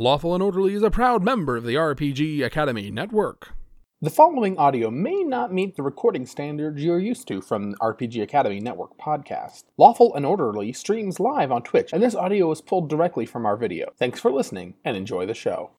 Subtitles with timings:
[0.00, 3.48] Lawful and Orderly is a proud member of the RPG Academy Network.
[4.00, 8.22] The following audio may not meet the recording standards you're used to from the RPG
[8.22, 9.64] Academy Network podcast.
[9.76, 13.56] Lawful and Orderly streams live on Twitch, and this audio is pulled directly from our
[13.56, 13.90] video.
[13.98, 15.72] Thanks for listening, and enjoy the show.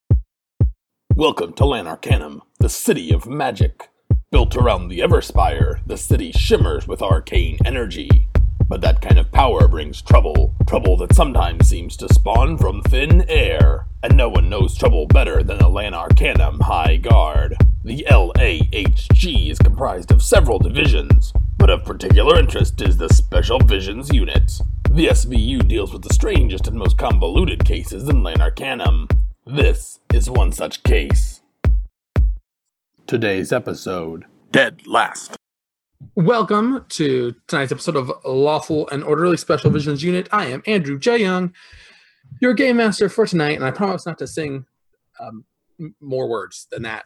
[1.15, 3.87] Welcome to Lanarcanum, the city of magic.
[4.31, 8.27] Built around the Everspire, the city shimmers with arcane energy.
[8.69, 10.53] But that kind of power brings trouble.
[10.67, 13.87] Trouble that sometimes seems to spawn from thin air.
[14.03, 17.57] And no one knows trouble better than the Lanarcanum High Guard.
[17.83, 24.13] The LAHG is comprised of several divisions, but of particular interest is the Special Visions
[24.13, 24.51] Unit.
[24.91, 29.07] The SVU deals with the strangest and most convoluted cases in Lanarcanum.
[29.47, 31.41] This is one such case.
[33.07, 35.38] Today's episode Dead Last.
[36.15, 40.29] Welcome to tonight's episode of Lawful and Orderly Special Visions Unit.
[40.31, 41.17] I am Andrew J.
[41.17, 41.53] Young,
[42.39, 44.65] your game master for tonight, and I promise not to sing
[45.19, 45.43] um,
[45.99, 47.03] more words than that.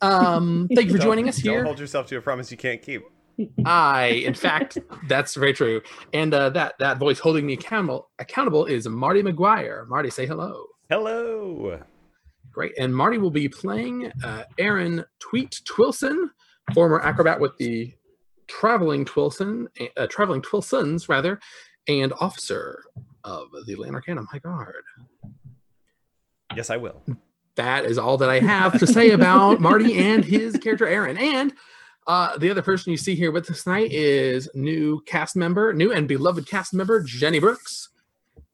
[0.00, 1.58] Um, thank you for joining us here.
[1.58, 3.02] Don't hold yourself to a promise you can't keep.
[3.64, 4.76] I, in fact,
[5.08, 5.80] that's very true.
[6.12, 9.86] And uh, that that voice holding me accountable accountable is Marty McGuire.
[9.86, 10.66] Marty, say hello.
[10.90, 11.80] Hello.
[12.50, 12.72] Great.
[12.76, 16.28] And Marty will be playing uh, Aaron Tweet Twillson,
[16.74, 17.94] former acrobat with the
[18.52, 21.40] traveling Twillson, uh, traveling Twillsons rather,
[21.88, 22.84] and officer
[23.24, 24.84] of the Lanarcanum High Guard.
[26.54, 27.02] Yes, I will.
[27.56, 31.16] That is all that I have to say about Marty and his character Aaron.
[31.16, 31.54] And
[32.06, 35.92] uh, the other person you see here with us tonight is new cast member, new
[35.92, 37.88] and beloved cast member Jenny Brooks.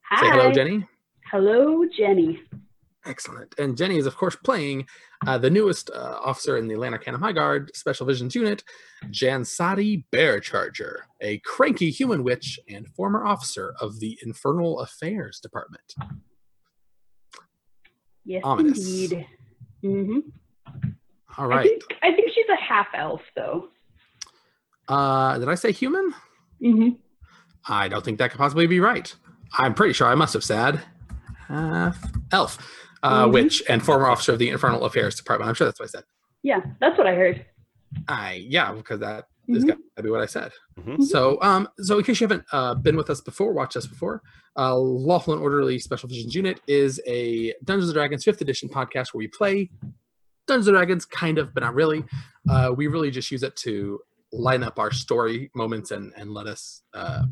[0.02, 0.20] Hi.
[0.20, 0.86] Say hello, Jenny.
[1.30, 2.40] Hello, Jenny.
[3.08, 3.54] Excellent.
[3.58, 4.86] And Jenny is, of course, playing
[5.26, 8.62] uh, the newest uh, officer in the Lanarcanum High Guard Special Visions Unit,
[9.06, 15.94] Jansati Bearcharger, a cranky human witch and former officer of the Infernal Affairs Department.
[18.24, 18.78] Yes, Ominous.
[18.78, 19.26] indeed.
[19.82, 20.18] hmm
[21.38, 23.68] All I think I think she's a half elf, though.
[24.86, 26.12] Uh, did I say human?
[26.60, 26.88] hmm
[27.66, 29.14] I don't think that could possibly be right.
[29.56, 30.80] I'm pretty sure I must have said
[31.48, 31.98] half
[32.32, 32.58] elf,
[33.02, 33.32] uh, Mhm.
[33.32, 35.48] witch, and former officer of the Infernal Affairs Department.
[35.48, 36.04] I'm sure that's what I said.
[36.42, 37.44] Yeah, that's what I heard.
[38.06, 39.68] I yeah, because that is Mhm.
[39.68, 40.52] got to be what I said.
[40.78, 41.02] Mhm.
[41.02, 44.22] So, um, so in case you haven't uh, been with us before, watched us before,
[44.58, 49.14] uh, Lawful and Orderly Special Visions Unit is a Dungeons and Dragons Fifth Edition podcast
[49.14, 49.70] where we play
[50.46, 52.04] Dungeons and Dragons, kind of, but not really.
[52.48, 54.00] Uh, we really just use it to
[54.32, 57.22] line up our story moments and and let us uh,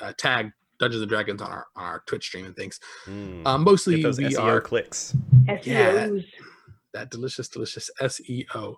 [0.00, 0.52] uh, tag
[0.84, 2.78] Dungeons and Dragons on our on our Twitch stream and things.
[3.06, 3.46] Mm.
[3.46, 5.14] Um, mostly Get those we SEO are clicks.
[5.48, 6.24] SEOs.
[6.92, 8.76] that delicious, delicious SEO.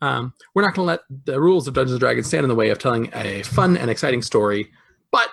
[0.00, 2.54] Um, we're not going to let the rules of Dungeons and Dragons stand in the
[2.54, 4.68] way of telling a fun and exciting story.
[5.10, 5.28] But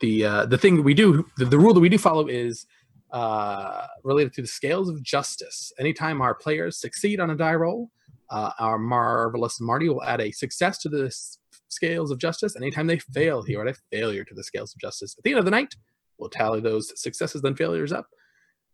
[0.00, 2.66] the uh, the thing that we do, the, the rule that we do follow is
[3.12, 5.72] uh, related to the scales of justice.
[5.78, 7.90] Anytime our players succeed on a die roll,
[8.30, 11.38] uh, our marvelous Marty will add a success to the s-
[11.74, 12.56] scales of justice.
[12.56, 15.14] Anytime they fail, he add a failure to the scales of justice.
[15.18, 15.74] At the end of the night,
[16.18, 18.06] we'll tally those successes and failures up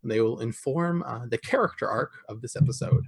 [0.02, 3.04] and they will inform uh, the character arc of this episode.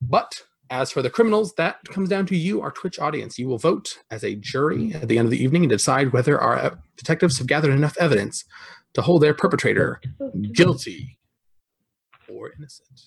[0.00, 3.38] But as for the criminals, that comes down to you, our Twitch audience.
[3.38, 6.38] You will vote as a jury at the end of the evening and decide whether
[6.38, 8.44] our uh, detectives have gathered enough evidence
[8.94, 10.00] to hold their perpetrator
[10.52, 11.18] guilty
[12.28, 13.00] or innocent.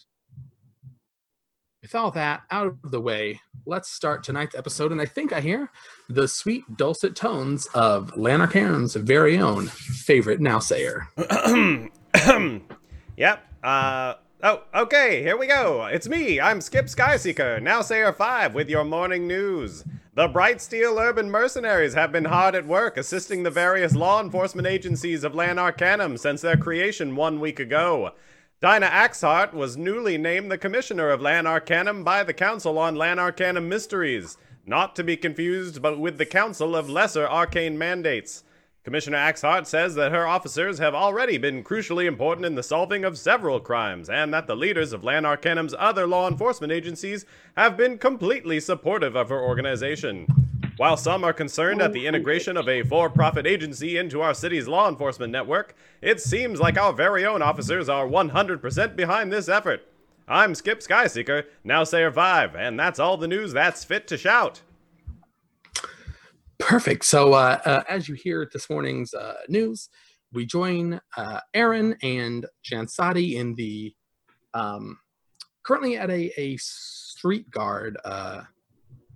[1.91, 4.94] With all that out of the way, let's start tonight's episode.
[4.94, 5.69] And I think I hear
[6.07, 11.07] the sweet, dulcet tones of Lanarcan's very own favorite nowsayer.
[13.18, 13.46] yep.
[13.62, 15.22] Uh, oh, okay.
[15.22, 15.84] Here we go.
[15.88, 16.40] It's me.
[16.40, 19.84] I'm Skip Skyseeker, now Sayer 5, with your morning news.
[20.13, 24.66] The Bright Steel Urban Mercenaries have been hard at work assisting the various law enforcement
[24.66, 28.13] agencies of Lanarcanum since their creation one week ago.
[28.61, 34.38] Dinah Axhart was newly named the Commissioner of Lanarcanum by the Council on Lanarcanum Mysteries,
[34.67, 38.44] not to be confused but with the Council of Lesser Arcane Mandates.
[38.83, 43.17] Commissioner Axhart says that her officers have already been crucially important in the solving of
[43.17, 47.25] several crimes, and that the leaders of Lanarcanum's other law enforcement agencies
[47.58, 50.28] have been completely supportive of her organization.
[50.78, 54.68] While some are concerned at the integration of a for profit agency into our city's
[54.68, 59.88] law enforcement network, it seems like our very own officers are 100% behind this effort.
[60.28, 64.62] I'm Skip Skyseeker, now Sayer 5, and that's all the news that's fit to shout.
[66.58, 67.06] Perfect.
[67.06, 69.90] So, uh, uh, as you hear this morning's uh, news,
[70.32, 73.94] we join uh, Aaron and Jansati in the
[74.53, 74.97] um,
[75.64, 78.44] currently at a, a street guard uh,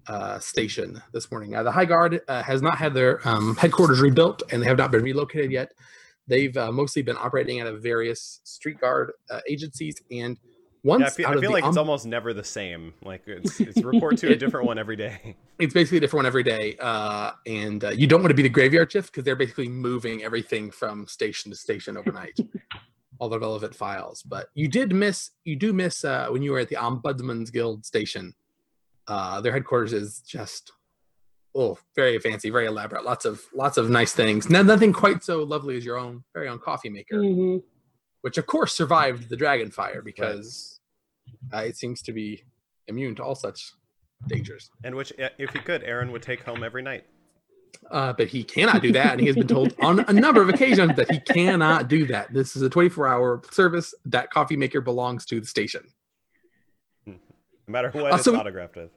[0.07, 1.55] uh, station this morning.
[1.55, 4.77] Uh, the High Guard uh, has not had their um, headquarters rebuilt and they have
[4.77, 5.71] not been relocated yet.
[6.27, 10.37] they've uh, mostly been operating out of various street guard uh, agencies, and
[10.85, 12.93] once Yeah, I feel, I feel like it's almost never the same.
[13.03, 15.35] Like it's it's report to a different one every day.
[15.59, 18.43] it's basically a different one every day, uh, and uh, you don't want to be
[18.43, 22.37] the graveyard shift because they're basically moving everything from station to station overnight,
[23.19, 24.21] all the relevant files.
[24.21, 27.83] But you did miss, you do miss uh, when you were at the Ombudsman's Guild
[27.83, 28.35] station.
[29.07, 30.71] Uh, their headquarters is just
[31.57, 33.05] oh, very fancy, very elaborate.
[33.05, 34.49] Lots of lots of nice things.
[34.49, 37.63] No, nothing quite so lovely as your own very own coffee maker, Mhm.
[38.21, 40.79] which of course survived the dragon fire because
[41.53, 42.43] uh, it seems to be
[42.87, 43.71] immune to all such
[44.27, 44.69] dangers.
[44.83, 47.05] And which, if he could, Aaron would take home every night.
[47.91, 50.49] Uh, but he cannot do that, and he has been told on a number of
[50.49, 52.33] occasions that he cannot do that.
[52.33, 53.93] This is a 24-hour service.
[54.05, 55.81] That coffee maker belongs to the station.
[57.67, 58.91] No matter what Uh, it's autographed with.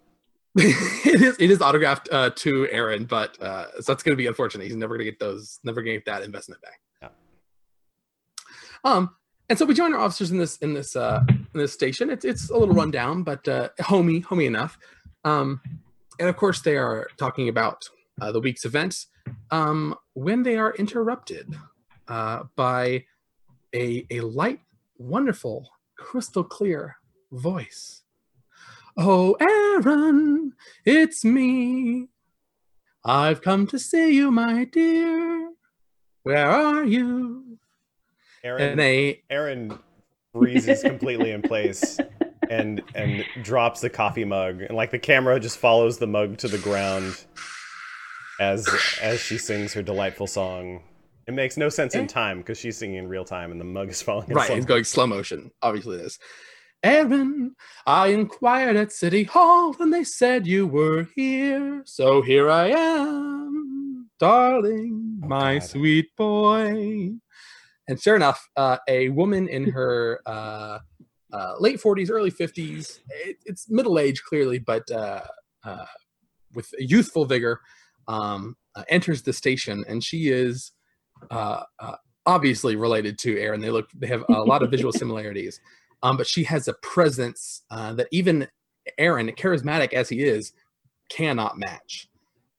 [0.56, 4.26] it is it is autographed uh, to Aaron, but uh, so that's going to be
[4.26, 4.65] unfortunate.
[4.65, 6.81] He's never going to get those, never going to get that investment back.
[7.03, 7.09] Yeah.
[8.85, 9.11] Um,
[9.49, 12.11] and so we join our officers in this in this uh, in this station.
[12.11, 14.79] It's it's a little rundown, but uh, homey homey enough.
[15.25, 15.61] Um,
[16.19, 17.88] and of course, they are talking about
[18.21, 19.06] uh, the week's events
[19.50, 21.55] um, when they are interrupted
[22.09, 23.05] uh, by
[23.75, 24.61] a a light,
[24.99, 26.97] wonderful, crystal clear
[27.31, 28.03] voice.
[29.00, 30.55] Oh, Aaron,
[30.85, 32.09] it's me.
[33.05, 35.53] I've come to see you, my dear.
[36.25, 37.59] Where are you?
[38.43, 39.79] Aaron, And a Aaron
[40.33, 41.99] freezes completely in place
[42.50, 46.49] and and drops the coffee mug, and like the camera just follows the mug to
[46.49, 47.25] the ground
[48.41, 48.69] as
[49.00, 50.83] as she sings her delightful song.
[51.29, 52.06] It makes no sense in Eh?
[52.09, 54.29] time because she's singing in real time and the mug is falling.
[54.31, 55.50] in right, he's going slow motion.
[55.62, 56.19] Obviously, this.
[56.83, 57.55] Aaron,
[57.87, 61.83] I inquired at City Hall and they said you were here.
[61.85, 65.63] So here I am, darling, Oh, my God.
[65.65, 67.11] sweet boy.
[67.89, 70.79] And sure enough, uh, a woman in her uh,
[71.33, 75.23] uh, late 40s, early 50s, it, it's middle age clearly, but uh,
[75.65, 75.85] uh,
[76.55, 77.61] with youthful vigor,
[78.07, 80.73] um, uh, enters the station and she is
[81.33, 83.61] uh, uh, obviously related to Aaron.
[83.61, 85.61] They look, they have a lot of visual similarities,
[86.03, 88.49] um, but she has a presence uh, that even
[88.97, 90.53] Aaron, charismatic as he is,
[91.11, 92.09] cannot match.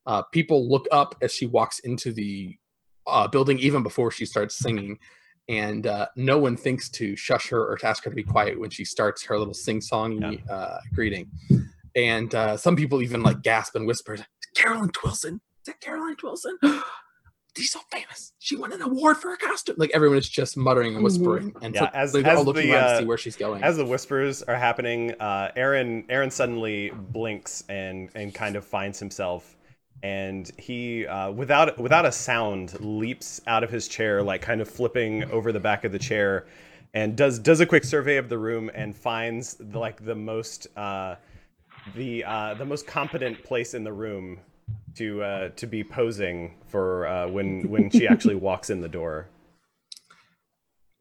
[0.05, 2.57] Uh, people look up as she walks into the
[3.07, 4.97] uh, building, even before she starts singing,
[5.47, 8.59] and uh, no one thinks to shush her or to ask her to be quiet
[8.59, 11.29] when she starts her little sing-songy uh, greeting.
[11.95, 14.17] And uh, some people even like gasp and whisper,
[14.55, 15.35] "Caroline Twillson!
[15.35, 16.57] Is that Caroline Twillson?
[17.57, 18.33] She's so famous.
[18.39, 21.75] She won an award for her costume." Like everyone is just muttering and whispering, and
[21.75, 23.63] Yeah, so as- they're all looking the, around uh, to see where she's going.
[23.63, 28.99] As the whispers are happening, uh, Aaron Aaron suddenly blinks and and kind of finds
[28.99, 29.57] himself,
[30.03, 34.69] and he uh, without without a sound leaps out of his chair, like kind of
[34.69, 36.45] flipping over the back of the chair,
[36.93, 40.67] and does does a quick survey of the room and finds the, like the most
[40.77, 41.15] uh,
[41.95, 44.39] the uh, the most competent place in the room
[44.95, 49.29] to uh, to be posing for uh, when when she actually walks in the door.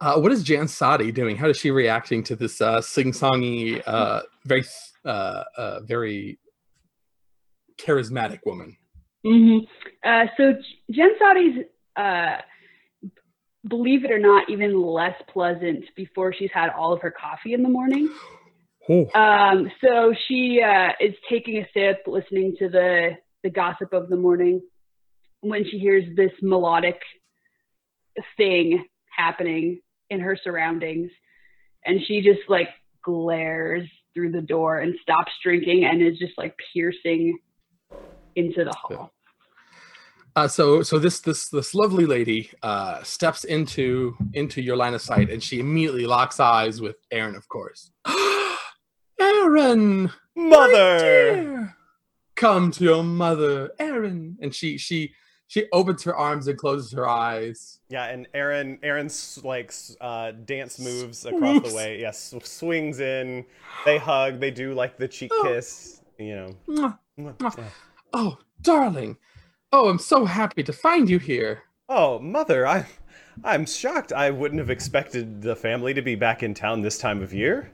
[0.00, 1.37] Uh, what is Jansati doing?
[1.37, 4.64] How is she reacting to this uh, sing-songy, uh, very,
[5.05, 6.38] uh, uh, very
[7.79, 8.76] charismatic woman?
[9.25, 9.58] hmm
[10.05, 11.64] Uh, so J- Jansati's,
[11.96, 12.37] uh,
[13.67, 17.64] believe it or not, even less pleasant before she's had all of her coffee in
[17.64, 18.08] the morning.
[18.88, 24.09] Oh, Um, so she uh, is taking a sip, listening to the the gossip of
[24.09, 24.61] the morning,
[25.40, 27.00] when she hears this melodic
[28.37, 28.85] thing
[29.16, 29.80] happening
[30.11, 31.11] in her surroundings,
[31.85, 32.68] and she just like
[33.04, 37.38] glares through the door and stops drinking and is just like piercing
[38.37, 39.12] into the hall.
[40.37, 45.02] Uh, so, so this this this lovely lady uh, steps into into your line of
[45.02, 47.90] sight, and she immediately locks eyes with Aaron, of course.
[49.21, 51.75] Aaron, my Mother.
[52.38, 54.38] Come to your mother, Aaron.
[54.40, 55.12] And she she
[55.47, 57.80] she opens her arms and closes her eyes.
[57.88, 62.00] Yeah, and Aaron Aaron's like uh, dance moves across the way.
[62.00, 63.45] Yes, swings in.
[63.85, 64.40] They hug.
[64.40, 65.42] They do like the cheek Oh.
[65.45, 66.02] kiss.
[66.18, 66.92] You know.
[67.16, 67.33] Yeah.
[68.12, 69.16] Oh, darling.
[69.73, 71.62] Oh, I'm so happy to find you here.
[71.88, 72.87] Oh, mother, I,
[73.45, 74.12] I'm shocked.
[74.12, 77.71] I wouldn't have expected the family to be back in town this time of year.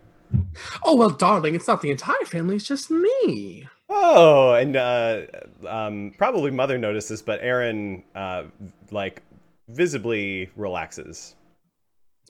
[0.84, 3.68] Oh, well, darling, it's not the entire family, it's just me.
[3.96, 5.22] Oh, and uh,
[5.68, 8.44] um, probably mother notices, but Aaron, uh,
[8.90, 9.22] like,
[9.68, 11.34] visibly relaxes.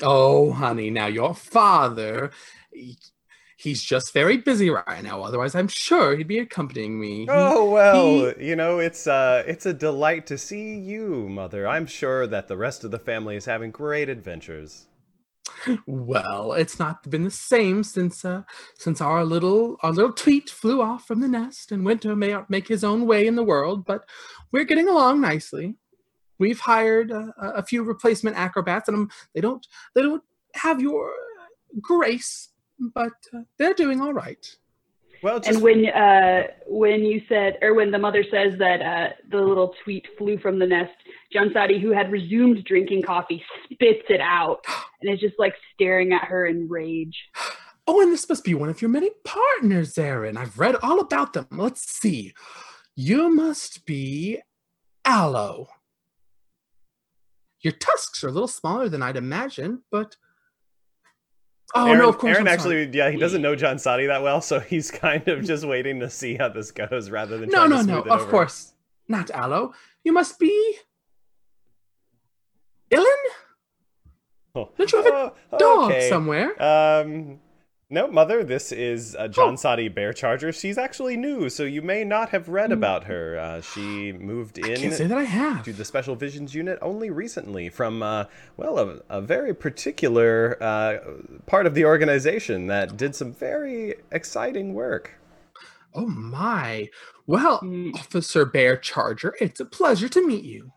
[0.02, 2.30] Oh, honey, now your father,
[3.56, 5.22] he's just very busy right now.
[5.22, 7.26] Otherwise, I'm sure he'd be accompanying me.
[7.30, 11.66] Oh well, he- you know it's uh it's a delight to see you, mother.
[11.66, 14.86] I'm sure that the rest of the family is having great adventures.
[15.86, 18.42] Well, it's not been the same since uh,
[18.78, 22.44] since our little our little tweet flew off from the nest and went to ma-
[22.48, 23.84] make his own way in the world.
[23.84, 24.04] But
[24.52, 25.76] we're getting along nicely.
[26.38, 30.22] We've hired a a few replacement acrobats, and um, they don't they don't
[30.54, 31.12] have your
[31.80, 34.56] grace, but uh, they're doing all right.
[35.24, 39.14] Well, just And when uh, when you said, or when the mother says that uh,
[39.30, 40.92] the little tweet flew from the nest,
[41.34, 44.62] Jansati, who had resumed drinking coffee, spits it out
[45.00, 47.16] and is just like staring at her in rage.
[47.86, 50.38] Oh, and this must be one of your many partners, Aaron.
[50.38, 51.46] I've read all about them.
[51.50, 52.32] Let's see.
[52.96, 54.40] You must be
[55.04, 55.68] Aloe.
[57.60, 60.16] Your tusks are a little smaller than I'd imagine, but
[61.74, 62.34] oh Aaron, no, of course.
[62.36, 62.82] Aaron I'm sorry.
[62.82, 66.10] actually, yeah, he doesn't know Jansati that well, so he's kind of just waiting to
[66.10, 68.00] see how this goes rather than No, no, to no.
[68.02, 68.30] Of over.
[68.30, 68.72] course,
[69.08, 69.72] not Aloe.
[70.04, 70.76] You must be
[72.90, 73.04] Ilan.
[74.56, 74.68] Oh.
[74.78, 76.08] Don't you have a Oh, Dog okay.
[76.08, 76.62] somewhere.
[76.62, 77.40] Um,
[77.94, 78.44] no, mother.
[78.44, 80.52] This is uh, Jansati Bear Charger.
[80.52, 83.38] She's actually new, so you may not have read about her.
[83.38, 85.64] Uh, she moved I can't say in that I have.
[85.64, 88.24] to the Special Visions Unit only recently from, uh,
[88.56, 90.98] well, a, a very particular uh,
[91.46, 95.12] part of the organization that did some very exciting work.
[95.94, 96.88] Oh my.
[97.26, 100.72] Well, Mm, Officer Bearcharger, it's a pleasure to meet you.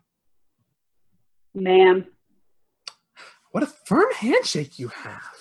[1.55, 2.05] ma'am.
[3.51, 5.36] What a firm handshake you have.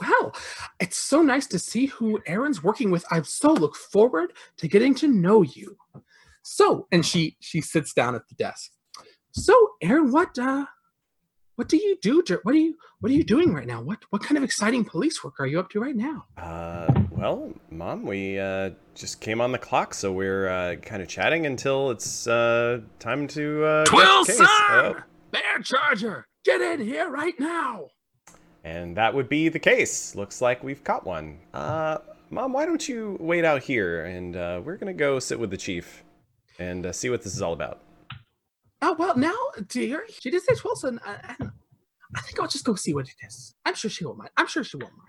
[0.00, 0.32] Wow,
[0.80, 3.04] it's so nice to see who Aaron's working with.
[3.10, 5.76] I so look forward to getting to know you.
[6.42, 8.72] So, and she she sits down at the desk.
[9.32, 10.66] So, Aaron, what uh
[11.56, 12.22] what do you do?
[12.42, 13.82] What are you what are you doing right now?
[13.82, 16.24] What what kind of exciting police work are you up to right now?
[16.36, 21.08] Uh, well, Mom, we uh, just came on the clock, so we're uh, kind of
[21.08, 23.64] chatting until it's uh, time to.
[23.64, 23.84] Uh.
[23.90, 24.24] Oh,
[25.32, 27.86] Bearcharger, get in here right now.
[28.64, 30.14] And that would be the case.
[30.14, 31.38] Looks like we've caught one.
[31.52, 31.98] Uh,
[32.30, 35.56] Mom, why don't you wait out here, and uh, we're gonna go sit with the
[35.56, 36.04] chief
[36.58, 37.80] and uh, see what this is all about.
[38.80, 39.34] Oh well, now,
[39.68, 40.98] dear, she did say Wilson.
[41.04, 41.46] I, I,
[42.16, 43.54] I think I'll just go see what it is.
[43.64, 44.30] I'm sure she won't mind.
[44.36, 45.08] I'm sure she won't mind.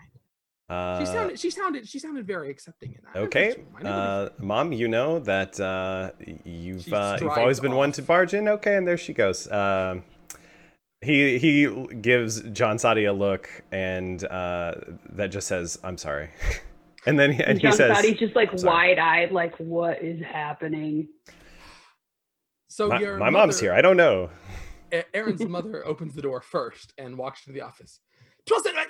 [0.70, 3.10] She Uh, sounded, she sounded, she sounded very accepting in that.
[3.16, 3.88] I don't think Okay, she won't mind.
[3.88, 6.12] It'll uh, Mom, you know that uh,
[6.46, 8.48] you've uh, you've always been one to barge in.
[8.48, 9.52] Okay, and there she goes.
[9.52, 10.04] Um,
[11.04, 14.76] he he gives John Sadi a look, and uh,
[15.12, 16.30] that just says, "I'm sorry,"
[17.06, 20.22] and then he, and he John says, Sadi's just like wide eyed, like what is
[20.24, 21.08] happening?
[22.70, 23.74] so "My, your my mom's here.
[23.74, 24.30] I don't know."
[25.14, 28.00] Aaron's mother opens the door first and walks to the office.
[28.50, 28.86] Wilson, I-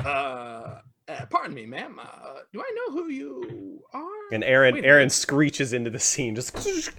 [0.00, 1.98] uh, uh, pardon me, ma'am.
[2.00, 4.02] Uh, do I know who you are?
[4.32, 6.34] And Aaron Wait Aaron screeches into the scene.
[6.34, 6.54] Just,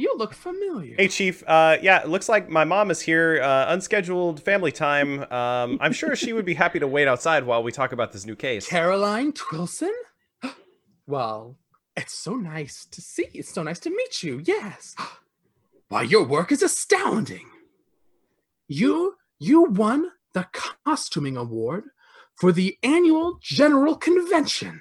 [0.00, 0.94] You look familiar.
[0.96, 1.44] hey, chief.
[1.46, 3.42] Uh, yeah, it looks like my mom is here.
[3.42, 5.30] Uh, unscheduled family time.
[5.30, 8.24] Um, I'm sure she would be happy to wait outside while we talk about this
[8.24, 8.66] new case.
[8.66, 9.92] Caroline Twillson?
[11.06, 11.58] well,
[11.98, 13.26] it's so nice to see.
[13.34, 14.40] It's so nice to meet you.
[14.42, 14.96] Yes.
[15.90, 17.50] Why, your work is astounding.
[18.68, 20.46] You you won the
[20.86, 21.84] costuming award
[22.36, 24.80] for the annual general convention.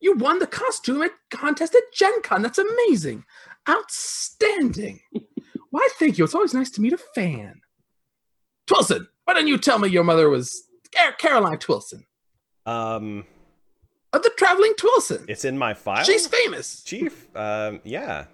[0.00, 2.42] You won the costume at contest at Gen Con.
[2.42, 3.24] That's amazing.
[3.68, 5.00] Outstanding.
[5.70, 6.24] Why, thank you.
[6.24, 7.60] It's always nice to meet a fan.
[8.66, 10.64] Twillson, why don't you tell me your mother was
[11.18, 12.04] Caroline Twillson?
[12.66, 13.24] Um,
[14.12, 15.24] of the traveling Twillson.
[15.28, 16.04] it's in my file.
[16.04, 16.82] She's famous.
[16.82, 18.26] Chief, um, yeah,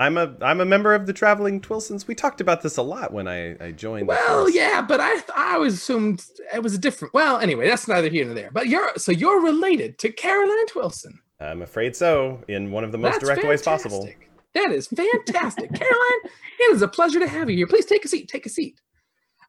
[0.00, 2.06] I'm a I'm a member of the Traveling Twillsons.
[2.06, 4.08] We talked about this a lot when I I joined.
[4.08, 7.12] Well, yeah, but I I always assumed it was a different.
[7.12, 8.50] Well, anyway, that's neither here nor there.
[8.50, 11.20] But you're so you're related to Caroline Twillson.
[11.38, 12.42] I'm afraid so.
[12.48, 14.08] In one of the most That's direct ways possible.
[14.54, 16.20] That is fantastic, Caroline.
[16.60, 17.66] It is a pleasure to have you here.
[17.66, 18.28] Please take a seat.
[18.28, 18.80] Take a seat.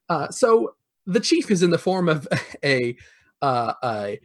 [0.10, 2.28] Uh, so the chief is in the form of
[2.64, 2.96] a
[3.42, 4.20] uh, a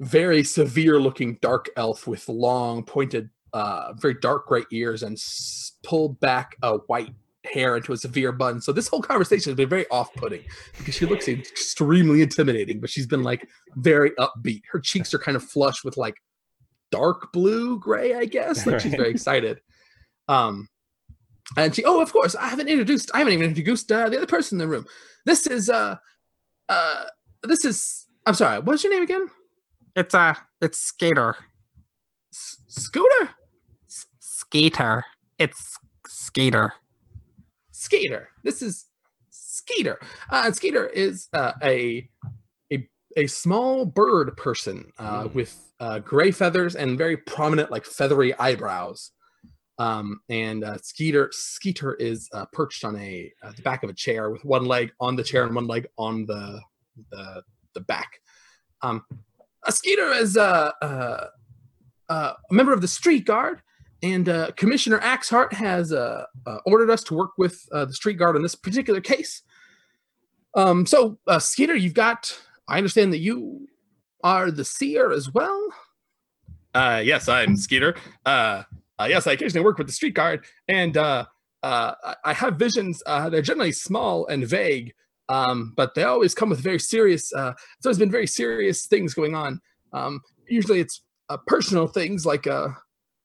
[0.00, 5.72] very severe looking dark elf with long pointed uh, very dark gray ears and s-
[5.84, 8.60] pulled back a white hair into a severe bun.
[8.60, 10.42] So this whole conversation has been very off-putting
[10.78, 14.62] because she looks extremely intimidating, but she's been like very upbeat.
[14.70, 16.16] Her cheeks are kind of flushed with like
[16.90, 18.66] dark blue gray, I guess.
[18.66, 19.60] Like she's very excited.
[20.28, 20.68] Um,
[21.56, 24.26] and she, oh, of course, I haven't introduced, I haven't even introduced uh, the other
[24.26, 24.86] person in the room.
[25.26, 25.96] This is, uh,
[26.68, 27.04] uh,
[27.42, 29.28] this is, I'm sorry, what's your name again?
[29.96, 31.36] It's uh it's skater.
[32.32, 33.30] S- Scooter?
[33.88, 35.04] S- skater.
[35.38, 35.78] It's
[36.08, 36.72] skater.
[37.70, 38.28] Skater.
[38.42, 38.86] This is
[39.30, 40.00] Skeeter.
[40.30, 42.08] Uh, and Skeeter is uh, a
[42.72, 45.34] a a small bird person uh, Mm.
[45.34, 49.12] with uh, gray feathers and very prominent, like feathery eyebrows.
[49.78, 53.94] Um, and uh, Skeeter Skeeter is uh, perched on a uh, the back of a
[53.94, 56.60] chair with one leg on the chair and one leg on the
[57.10, 57.42] the,
[57.74, 58.20] the back.
[58.82, 59.04] Um,
[59.68, 61.26] Skeeter is uh, uh,
[62.08, 63.62] uh, a member of the street guard,
[64.02, 65.92] and uh, Commissioner Axhart has
[66.66, 69.42] ordered us to work with the street guard on this particular case.
[70.54, 72.38] Um, so, Skeeter, you've got.
[72.68, 73.66] I understand that you
[74.22, 75.68] are the seer as well.
[76.74, 77.96] Uh, yes, I'm Skeeter.
[79.00, 81.26] Uh, yes, I occasionally work with the street guard, and uh,
[81.62, 83.02] uh, I- have visions.
[83.06, 84.94] Uh, they're generally small and vague,
[85.28, 87.32] um, but they always come with very serious.
[87.32, 89.60] Uh, it's always been very serious things going on.
[89.92, 92.68] Um, usually, it's uh, personal things like uh,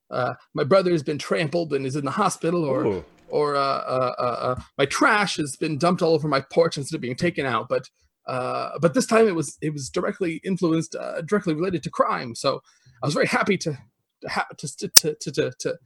[0.09, 3.05] uh, my brother has been trampled and is in the hospital, or Ooh.
[3.27, 6.95] or uh, uh, uh, uh, my trash has been dumped all over my porch instead
[6.95, 7.67] of being taken out.
[7.69, 7.89] But
[8.27, 12.33] uh, but this time it was it was directly influenced, uh, directly related to crime.
[12.33, 12.61] So
[13.03, 13.77] I was very happy to
[14.21, 15.79] to to, to, to, to, to,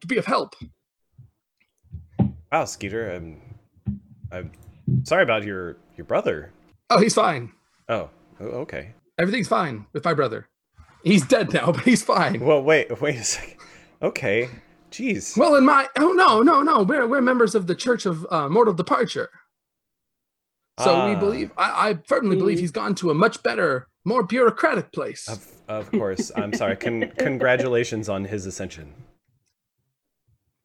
[0.00, 0.54] to be of help.
[2.50, 3.10] Wow, Skeeter.
[3.14, 3.40] I'm,
[4.32, 4.52] I'm
[5.04, 6.52] sorry about your your brother.
[6.90, 7.52] Oh, he's fine.
[7.88, 8.94] Oh, okay.
[9.18, 10.48] Everything's fine with my brother.
[11.04, 12.40] He's dead now, but he's fine.
[12.40, 13.56] Well, wait, wait a second.
[14.02, 14.48] Okay.
[14.90, 15.36] Jeez.
[15.36, 18.48] Well, in my oh no no no, we're we're members of the Church of uh,
[18.48, 19.28] Mortal Departure.
[20.78, 21.18] So we Ah.
[21.20, 22.60] believe I, I firmly believe Mm.
[22.62, 25.28] he's gone to a much better, more bureaucratic place.
[25.28, 26.30] Of, of course.
[26.36, 26.76] I'm sorry.
[26.76, 28.94] Con- congratulations on his ascension.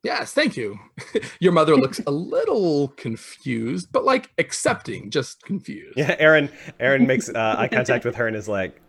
[0.03, 0.77] Yes, thank you.
[1.39, 5.97] Your mother looks a little confused, but like accepting, just confused.
[5.97, 6.49] Yeah, Aaron.
[6.79, 8.81] Aaron makes uh, eye contact with her and is like,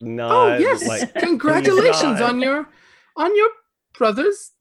[0.00, 2.66] "No, Oh yes, like congratulations on your
[3.16, 3.50] on your
[3.96, 4.52] brother's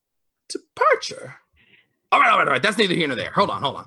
[0.49, 1.35] departure.
[2.11, 2.61] All right, all right, all right.
[2.61, 3.31] That's neither here nor there.
[3.31, 3.85] Hold on, hold on.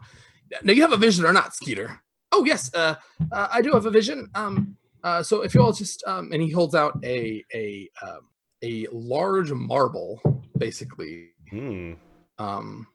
[0.63, 2.01] Now you have a vision or not, Skeeter?
[2.33, 2.97] Oh yes, uh,
[3.33, 4.29] uh, I do have a vision.
[4.35, 8.29] Um, uh, so if you all just um, and he holds out a a um,
[8.63, 10.21] a large marble,
[10.59, 11.31] basically.
[11.51, 11.93] Hmm.
[12.39, 12.87] Um,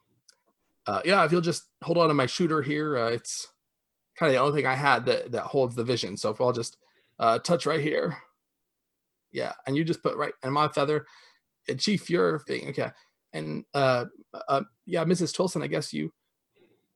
[0.88, 3.48] uh, yeah, if you'll just hold on to my shooter here, uh, it's
[4.18, 6.18] kind of the only thing I had that that holds the vision.
[6.18, 6.78] So if I'll just
[7.20, 8.18] uh, touch right here,
[9.32, 11.06] yeah, and you just put right and my feather,
[11.68, 12.90] and Chief, your thing, okay,
[13.34, 14.06] and uh,
[14.48, 15.36] uh, yeah, Mrs.
[15.36, 16.12] Tolson, I guess you,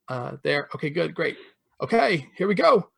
[0.10, 1.38] uh, there, okay, good, great,
[1.82, 2.89] okay, here we go.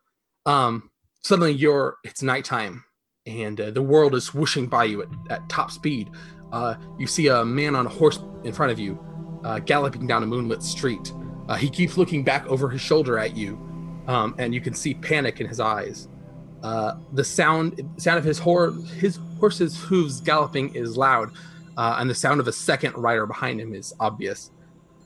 [0.46, 0.90] Um,
[1.24, 2.84] suddenly you're it's nighttime,
[3.26, 6.10] and uh, the world is whooshing by you at, at top speed.
[6.52, 9.04] Uh, you see a man on a horse in front of you,
[9.44, 11.12] uh, galloping down a moonlit street.
[11.48, 13.56] Uh, he keeps looking back over his shoulder at you,
[14.08, 16.08] um, and you can see panic in his eyes.
[16.64, 21.32] Uh, the sound sound of his hor- his horse's hooves galloping is loud,
[21.78, 24.52] uh, and the sound of a second rider behind him is obvious.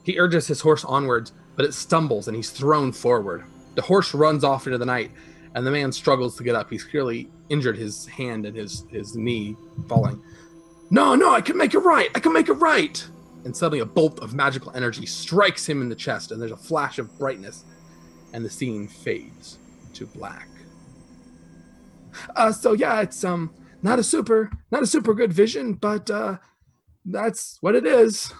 [0.04, 3.44] He urges his horse onwards, but it stumbles and he's thrown forward.
[3.74, 5.10] The horse runs off into the night,
[5.54, 6.70] and the man struggles to get up.
[6.70, 10.22] He's clearly injured his hand and his his knee falling.
[10.90, 12.08] No, no, I can make it right.
[12.14, 13.06] I can make it right.
[13.44, 16.56] And suddenly a bolt of magical energy strikes him in the chest, and there's a
[16.56, 17.64] flash of brightness,
[18.32, 19.58] and the scene fades
[19.92, 20.48] to black.
[22.36, 26.38] Uh, so yeah, it's um not a super not a super good vision, but uh,
[27.04, 28.32] that's what it is.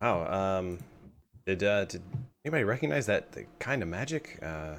[0.00, 0.58] Wow.
[0.60, 0.78] Um.
[1.46, 2.02] Did uh, did
[2.44, 4.38] anybody recognize that the kind of magic?
[4.42, 4.76] Uh,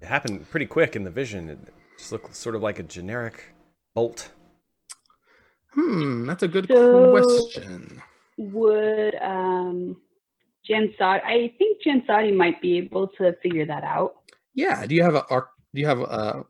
[0.00, 1.48] it happened pretty quick in the vision.
[1.48, 1.58] It
[1.98, 3.54] just looked sort of like a generic
[3.94, 4.30] bolt.
[5.72, 8.02] Hmm, that's a good So- question.
[8.38, 9.96] Would um,
[10.68, 11.22] Jansati?
[11.24, 14.14] I think Jansati might be able to figure that out.
[14.54, 15.50] Yeah, do you have a arc?
[15.74, 16.44] Do you have a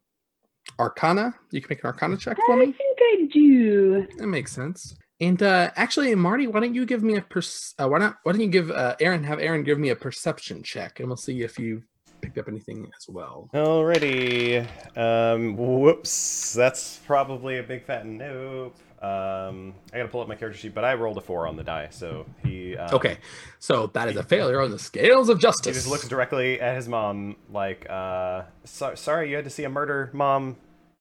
[0.78, 1.34] Arcana?
[1.50, 2.62] You can make an Arcana check for me.
[2.62, 4.06] I think I do.
[4.18, 4.94] That makes sense.
[5.20, 8.16] And uh, actually, Marty, why don't you give me a pers- uh, why not?
[8.22, 11.16] Why don't you give uh, Aaron have Aaron give me a perception check, and we'll
[11.18, 11.82] see if you
[12.22, 13.48] picked up anything as well.
[13.54, 14.66] Alrighty.
[14.96, 15.56] Um.
[15.56, 16.52] Whoops.
[16.54, 18.76] That's probably a big fat nope.
[19.02, 19.74] Um.
[19.92, 21.88] I gotta pull up my character sheet, but I rolled a four on the die,
[21.90, 22.76] so he.
[22.76, 23.18] Um, Okay,
[23.58, 25.66] so that is a failure on the scales of justice.
[25.66, 29.64] He just looks directly at his mom, like, uh, so- sorry, you had to see
[29.64, 30.56] a murder, mom.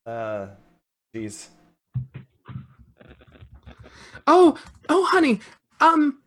[0.06, 0.48] Uh,
[1.16, 1.48] jeez.
[4.28, 4.58] Oh,
[4.90, 5.40] oh, honey,
[5.82, 6.20] um,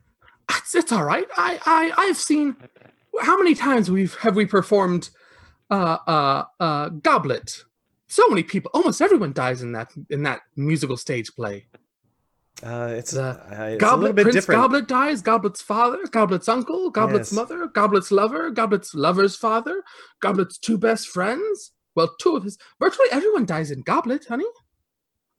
[0.51, 1.27] it's, it's all right.
[1.37, 2.57] I, I, I've seen.
[3.21, 5.11] How many times we've have we performed,
[5.71, 7.65] uh, uh, uh, Goblet?
[8.09, 11.67] So many people, almost everyone dies in that in that musical stage play.
[12.63, 14.61] Uh, it's, uh, it's a little Goblet bit Prince different.
[14.63, 15.21] Goblet dies.
[15.21, 15.99] Goblet's father.
[16.11, 16.91] Goblet's uncle.
[16.91, 17.37] Goblet's Yes.
[17.37, 17.67] mother.
[17.67, 18.51] Goblet's lover.
[18.51, 19.83] Goblet's lover's father.
[20.21, 21.73] Goblet's two best friends.
[21.97, 22.59] Well, two of his.
[22.79, 24.47] Virtually everyone dies in Goblet, honey.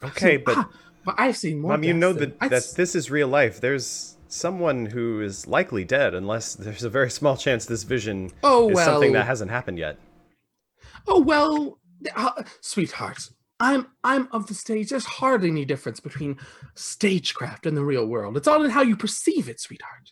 [0.03, 0.69] Okay, but Ah,
[1.05, 1.71] well, I've seen more.
[1.71, 3.59] mom, you know than- that that s- this is real life.
[3.61, 8.69] There's someone who is likely dead, unless there's a very small chance this vision Oh
[8.69, 8.85] is well.
[8.85, 9.97] something that hasn't happened yet.
[11.07, 11.79] Oh well,
[12.15, 14.89] uh, sweetheart, I'm I'm of the stage.
[14.89, 16.37] There's hardly any difference between
[16.75, 18.37] stagecraft and the real world.
[18.37, 20.11] It's all in how you perceive it, sweetheart.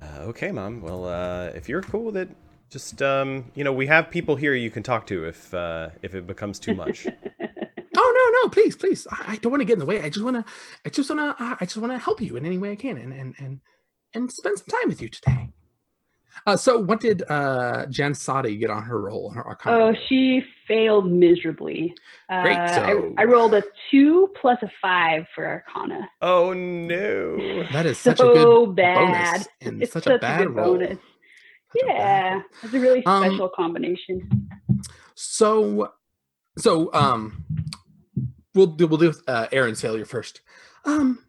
[0.00, 0.80] Uh, okay, mom.
[0.80, 2.28] Well, uh, if you're cool with it,
[2.70, 6.14] just um, you know, we have people here you can talk to if uh, if
[6.14, 7.06] it becomes too much.
[8.38, 9.06] No, no, please, please.
[9.10, 10.00] I, I don't want to get in the way.
[10.02, 10.52] I just want to,
[10.84, 12.96] I just want to, I just want to help you in any way I can,
[12.98, 13.60] and and and
[14.14, 15.50] and spend some time with you today.
[16.46, 19.28] Uh, so, what did uh, Jansati get on her roll?
[19.30, 19.76] In her arcana?
[19.76, 21.94] Oh, she failed miserably.
[22.30, 26.08] Uh, Great, I, so- I rolled a two plus a five for Arcana.
[26.22, 27.64] oh no!
[27.72, 28.94] that is such so a good bad.
[29.34, 30.74] bonus and It's such, such a bad good roll.
[30.78, 30.98] bonus.
[30.98, 32.42] Such Yeah, roll.
[32.62, 34.48] it's a really Um, special combination.
[35.16, 35.92] So,
[36.56, 37.44] so um,
[38.58, 40.42] we'll do we'll do uh, Aaron's failure first.
[40.84, 41.24] Um,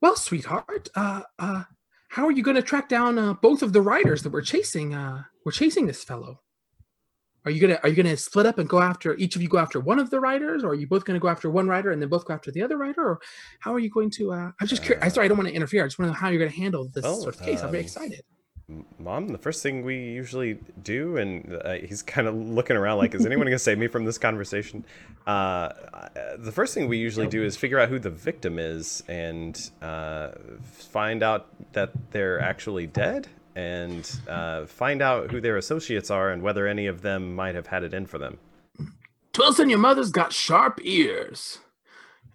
[0.00, 1.62] well, sweetheart, uh, uh,
[2.08, 4.94] how are you going to track down uh, both of the riders that we're chasing?
[4.94, 6.40] Uh, we're chasing this fellow.
[7.46, 9.58] Are you gonna are you gonna split up and go after each of you go
[9.58, 12.00] after one of the riders, or are you both gonna go after one rider and
[12.00, 13.20] then both go after the other rider, or
[13.60, 14.32] how are you going to?
[14.32, 15.04] Uh, I'm just curious.
[15.04, 15.84] I'm sorry, I don't want to interfere.
[15.84, 17.60] I just want to know how you're gonna handle this Well, sort of case.
[17.60, 18.22] I'm very um, excited.
[18.98, 23.14] Mom, the first thing we usually do, and uh, he's kind of looking around like,
[23.14, 24.84] is anyone going to save me from this conversation?
[25.26, 29.02] Uh, uh, the first thing we usually do is figure out who the victim is
[29.06, 30.30] and uh,
[30.62, 36.42] find out that they're actually dead and uh, find out who their associates are and
[36.42, 38.38] whether any of them might have had it in for them.
[39.34, 41.58] Twillson, your mother's got sharp ears.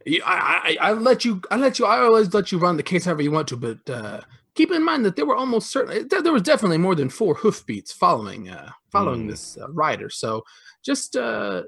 [0.08, 3.06] I, I, I let you, I let you, I always let you run the case
[3.06, 4.22] however you want to, but uh,
[4.56, 7.36] keep in mind that there were almost certainly, there, there was definitely more than four
[7.36, 9.30] hoofbeats following, uh, following Hmm.
[9.30, 10.10] this uh, rider.
[10.10, 10.44] So
[10.84, 11.64] just, uh,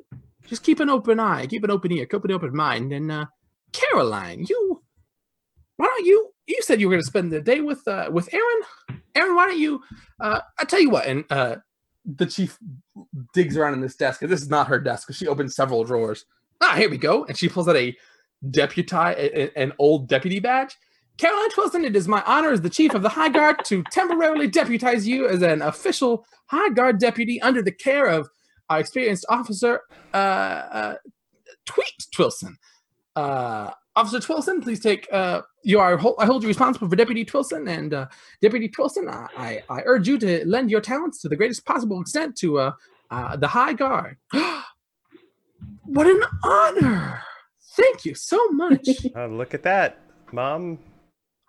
[0.48, 2.92] just keep an open eye, keep an open ear, keep an open mind.
[2.92, 3.26] And uh,
[3.72, 4.82] Caroline, you,
[5.78, 6.30] why don't you?
[6.48, 9.02] You said you were going to spend the day with, uh, with Aaron.
[9.16, 9.82] Aaron, why don't you?
[10.20, 11.58] Uh, I tell you what, and uh,
[12.06, 12.58] the chief
[13.34, 15.84] digs around in this desk, and this is not her desk because she opens several
[15.84, 16.26] drawers.
[16.62, 17.26] Ah, here we go.
[17.26, 17.96] And she pulls out a
[18.50, 18.96] deputy,
[19.56, 20.76] an old deputy badge.
[21.22, 24.48] Caroline Twillson, it is my honor as the chief of the High Guard to temporarily
[24.48, 28.28] deputize you as an official High Guard deputy under the care of
[28.72, 29.82] our experienced officer,
[30.16, 30.96] uh, uh,
[31.68, 32.56] Tweet Twillson.
[33.16, 35.08] Uh, officer Twillson, please take.
[35.14, 35.94] Uh, you are.
[36.18, 38.08] I hold you responsible for Deputy Twillson, and uh,
[38.42, 42.02] Deputy Twillson, I, I, I urge you to lend your talents to the greatest possible
[42.02, 42.72] extent to uh,
[43.36, 44.18] the High Guard.
[45.84, 47.22] what an honor!
[47.76, 48.90] Thank you so much.
[49.16, 50.00] Look at that,
[50.32, 50.80] Mom.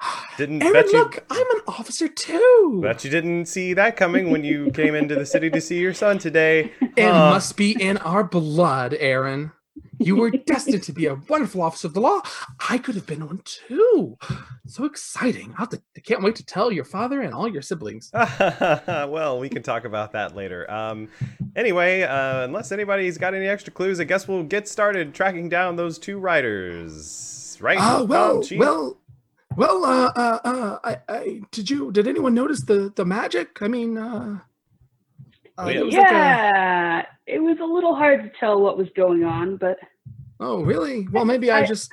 [0.39, 2.81] Didn't Aaron, bet you, look, I'm an officer too.
[2.83, 5.95] bet you didn't see that coming when you came into the city to see your
[5.95, 6.73] son today.
[6.97, 9.53] It must be in our blood, Aaron.
[9.99, 12.23] You were destined to be a wonderful officer of the law.
[12.69, 14.19] I could have been one too.
[14.67, 15.55] So exciting.
[15.59, 18.11] I'll to, I can't wait to tell your father and all your siblings.
[18.41, 20.71] well, we can talk about that later.
[20.71, 21.09] Um,
[21.57, 25.77] anyway, uh, unless anybody's got any extra clues, I guess we'll get started tracking down
[25.77, 27.59] those two riders.
[27.61, 27.79] Right?
[27.81, 28.97] Oh, well, well,
[29.57, 33.61] well, uh, uh, uh, I, I, did you, did anyone notice the, the magic?
[33.63, 34.39] I mean, uh,
[35.59, 35.73] uh, yeah.
[35.73, 39.57] there was like a- it was a little hard to tell what was going on,
[39.57, 39.79] but
[40.41, 41.07] Oh, really?
[41.09, 41.93] Well, maybe I, I- just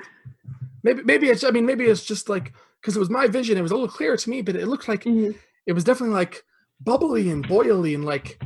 [0.84, 3.58] maybe maybe it's I mean maybe it's just like because it was my vision.
[3.58, 5.36] It was a little clearer to me, but it looked like Mhm.
[5.67, 6.43] it was definitely like
[6.82, 8.41] bubbly and boily and like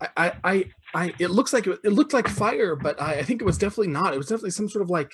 [0.00, 3.22] I I I, I it looks like it, it looked like fire, but I, I
[3.22, 4.12] think it was definitely not.
[4.12, 5.12] It was definitely some sort of like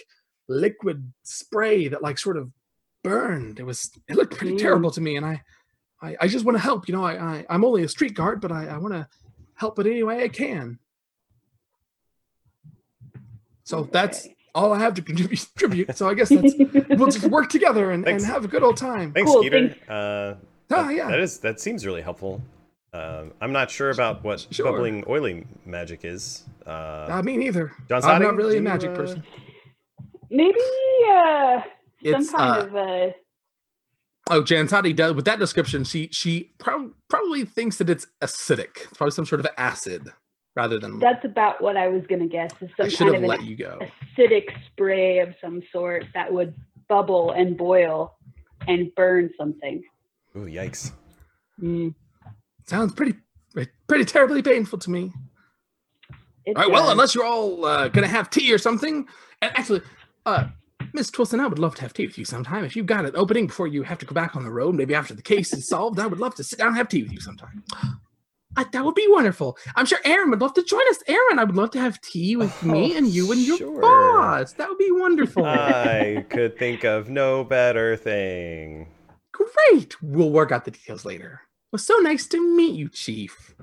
[0.48, 2.50] liquid spray that like sort of
[3.04, 3.60] burned.
[3.60, 4.58] It was it looked pretty Mm.
[4.58, 5.40] terrible to me, and I
[6.02, 6.88] I, I just want to help.
[6.88, 9.06] You know, I, I I'm only a street guard, but I I want to
[9.54, 10.78] help it any way I can.
[13.62, 15.46] So that's all I have to contribute.
[15.56, 15.96] contribute.
[15.96, 16.54] So I guess that's
[16.90, 19.12] we'll just work together and, and have a good old time.
[19.12, 19.68] Thanks, Cool, Skeeter.
[19.68, 19.88] thanks.
[19.88, 20.36] Uh,
[20.70, 21.08] Ah, yeah.
[21.08, 22.40] That is that seems really helpful.
[22.94, 24.64] Um, I'm not sure about what Sure.
[24.72, 26.44] bubbling oily magic is.
[26.66, 27.72] Uh, Uh, me neither.
[27.88, 29.22] John I'm not really do a you, magic uh, person.
[30.30, 30.58] maybe
[31.12, 31.60] uh,
[32.04, 33.12] some kind uh, of uh,
[34.30, 35.84] oh, Jansati does with that description.
[35.84, 38.76] She she prob- probably thinks that it's acidic.
[38.84, 40.12] It's probably some sort of acid
[40.56, 40.98] rather than.
[41.00, 42.52] that's about what I was gonna guess.
[42.60, 43.78] Is I should kind have of let an you go.
[44.18, 46.54] acidic spray of some sort that would
[46.88, 48.14] bubble and boil
[48.68, 49.82] and burn something.
[50.36, 50.92] Ooh, yikes!
[51.62, 51.94] Mm,
[52.66, 53.14] Sounds pretty
[53.86, 55.12] pretty terribly painful to me.
[56.46, 56.70] it All right.
[56.72, 59.06] Well, unless you're all uh, gonna have tea or something,
[59.42, 59.82] and actually,
[60.26, 60.46] uh,
[60.94, 62.64] Miss Twillson, I would love to have tea with you sometime.
[62.64, 64.94] If you've got an opening before you have to go back on the road, maybe
[64.94, 67.12] after the case is solved, I would love to sit down and have tea with
[67.12, 67.64] you sometime.
[68.56, 69.58] I, that would be wonderful.
[69.74, 71.02] I'm sure Aaron would love to join us.
[71.08, 73.80] Aaron, I would love to have tea with me Oh, and you and your sure.
[73.80, 74.52] boss.
[74.52, 75.44] That would be wonderful.
[75.44, 78.86] I could think of no better thing.
[79.32, 80.00] Great.
[80.00, 81.40] We'll work out the details later.
[81.42, 83.56] It was so nice to meet you, Chief.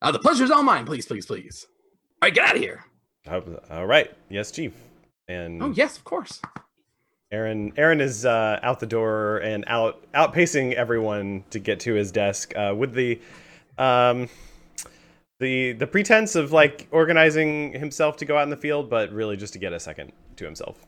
[0.00, 0.86] Uh, the pleasure's all mine.
[0.86, 1.66] Please, please, please.
[2.22, 2.86] right, get out of here.
[3.70, 4.10] All right.
[4.30, 4.72] Yes, Chief.
[5.28, 6.40] And Oh yes, of course.
[7.32, 12.12] Aaron Aaron is uh, out the door and out outpacing everyone to get to his
[12.12, 13.20] desk uh, with the
[13.78, 14.28] um,
[15.40, 19.36] the the pretense of like organizing himself to go out in the field, but really
[19.36, 20.86] just to get a second to himself.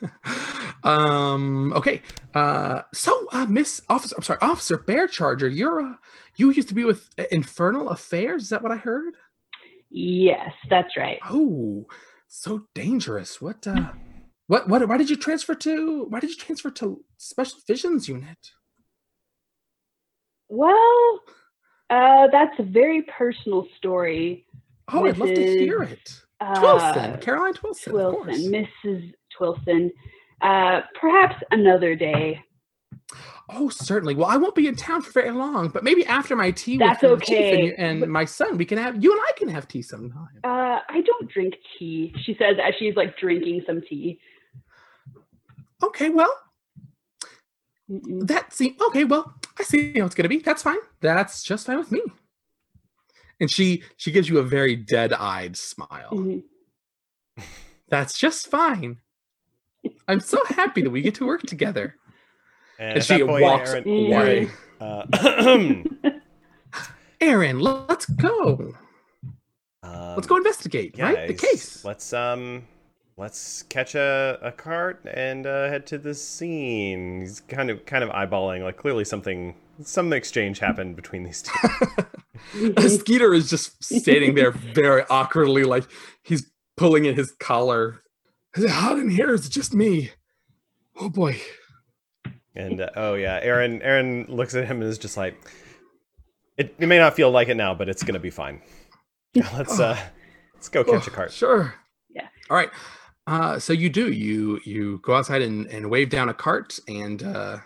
[0.82, 1.72] Um.
[1.74, 2.00] Okay.
[2.34, 2.82] Uh.
[2.94, 5.54] So, uh, Miss Officer, I'm sorry, Officer Bearcharger.
[5.54, 5.94] You're uh,
[6.36, 8.44] you used to be with Infernal Affairs.
[8.44, 9.14] Is that what I heard?
[9.90, 11.18] Yes, that's right.
[11.28, 11.86] Oh,
[12.30, 13.42] so dangerous.
[13.42, 13.66] What?
[13.66, 13.92] Uh.
[14.46, 14.68] What?
[14.68, 14.88] What?
[14.88, 16.06] Why did you transfer to?
[16.08, 18.38] Why did you transfer to Special Visions Unit?
[20.48, 21.20] Well,
[21.90, 24.46] uh, that's a very personal story.
[24.92, 26.20] Oh, I'd love to hear it.
[26.40, 27.92] Uh, Caroline Twillson.
[27.92, 29.12] Twillson, Mrs.
[29.38, 29.90] Twillson.
[30.40, 32.42] Uh, perhaps another day.
[33.48, 34.14] Oh, certainly.
[34.14, 37.00] Well, I won't be in town for very long, but maybe after my tea That's
[37.00, 40.40] chief and, and my son, we can have you and I can have tea sometime.
[40.44, 44.20] Uh, I don't drink tea, she says as she's like drinking some tea.
[45.82, 46.32] Okay, well,
[47.88, 49.04] that seems okay.
[49.04, 50.38] Well, I see how it's gonna be.
[50.38, 50.78] That's fine.
[51.00, 52.02] That's just fine with me.
[53.40, 56.10] And she she gives you a very dead-eyed smile.
[56.12, 56.44] Mhm.
[57.88, 58.98] That's just fine.
[60.06, 61.96] I'm so happy that we get to work together.
[62.80, 64.50] And, And she point, walks Aaron, away.
[64.80, 65.82] uh,
[67.20, 68.74] Aaron, let's go.
[69.82, 71.28] Let's go investigate, right?
[71.28, 71.84] The case.
[71.84, 72.64] Let's um,
[73.16, 77.20] let's catch a, a cart and uh, head to the scene.
[77.20, 82.78] He's kind of kind of eyeballing, like clearly something some exchange happened between these two.
[82.88, 85.84] Skeeter is just standing there very awkwardly, like
[86.22, 88.02] he's pulling at his collar.
[88.56, 89.32] Is it hot in here?
[89.34, 90.10] Is it just me?
[90.96, 91.40] Oh boy.
[92.56, 95.36] And uh, oh yeah, Aaron Aaron looks at him and is just like,
[96.56, 98.60] it, it may not feel like it now, but it's gonna be fine.
[99.34, 99.96] Let's uh,
[100.54, 101.32] let's go catch a Oh, cart.
[101.32, 101.74] Sure.
[102.08, 102.26] Yeah.
[102.50, 102.70] All right.
[103.26, 107.22] Uh, so you do you you go outside and, and wave down a cart and
[107.22, 107.58] uh,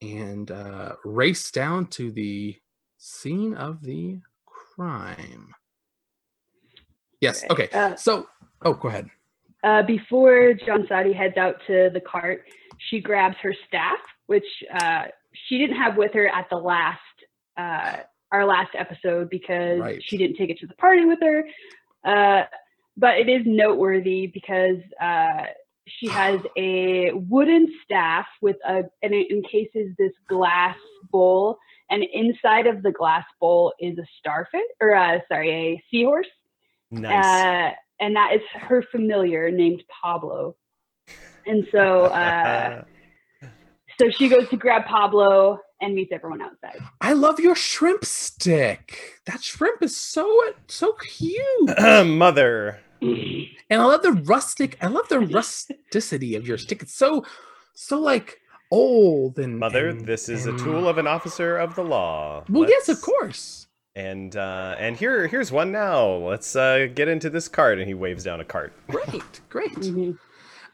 [0.00, 2.56] and uh, race down to the
[2.96, 5.52] scene of the crime.
[7.20, 7.44] Yes.
[7.50, 7.68] Okay.
[7.72, 8.26] Uh, So
[8.62, 9.10] oh, go ahead.
[9.62, 12.44] Uh, before Jansati heads out to the cart,
[12.78, 16.98] she grabs her staff, which uh, she didn't have with her at the last
[17.56, 17.96] uh,
[18.32, 20.02] our last episode because Right.
[20.04, 21.44] she didn't take it to the party with her.
[22.04, 22.44] Uh,
[22.96, 25.44] but it is noteworthy because uh,
[25.86, 30.76] she has a wooden staff with a and it encases this glass
[31.10, 31.58] bowl,
[31.90, 36.26] and inside of the glass bowl is a starfish or uh, sorry, a seahorse.
[36.90, 37.24] Nice.
[37.24, 40.56] Uh, and that is her familiar named Pablo.
[41.46, 42.84] And so, uh,
[43.98, 46.78] so she goes to grab Pablo and meets everyone outside.
[47.00, 49.20] I love your shrimp stick.
[49.26, 50.26] That shrimp is so
[50.68, 51.78] so cute.
[52.06, 52.80] Mother.
[53.02, 54.78] And I love the rustic.
[54.82, 56.82] I love the rusticity of your stick.
[56.82, 57.24] It's so
[57.74, 61.84] so like old and Mother, and- this is a tool of an officer of the
[61.84, 62.44] law.
[62.48, 63.66] Well, yes, of course.
[63.94, 66.06] And uh, and here here's one now.
[66.14, 67.78] Let's uh, get into this cart.
[67.78, 68.72] And he waves down a cart.
[68.88, 69.72] Great, great.
[69.74, 70.18] Mhm.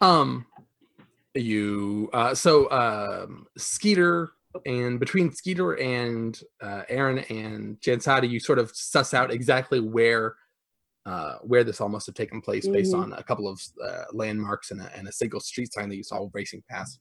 [0.01, 0.47] Um,
[1.35, 4.31] you uh, so um, Skeeter
[4.67, 10.35] and between Skeeter and uh, Aaron and Jansati, you sort of suss out exactly where
[11.07, 13.03] uh, where this all must have taken place based Mhm.
[13.03, 16.03] on a couple of uh, landmarks and a, and a single street sign that you
[16.03, 16.99] saw racing past,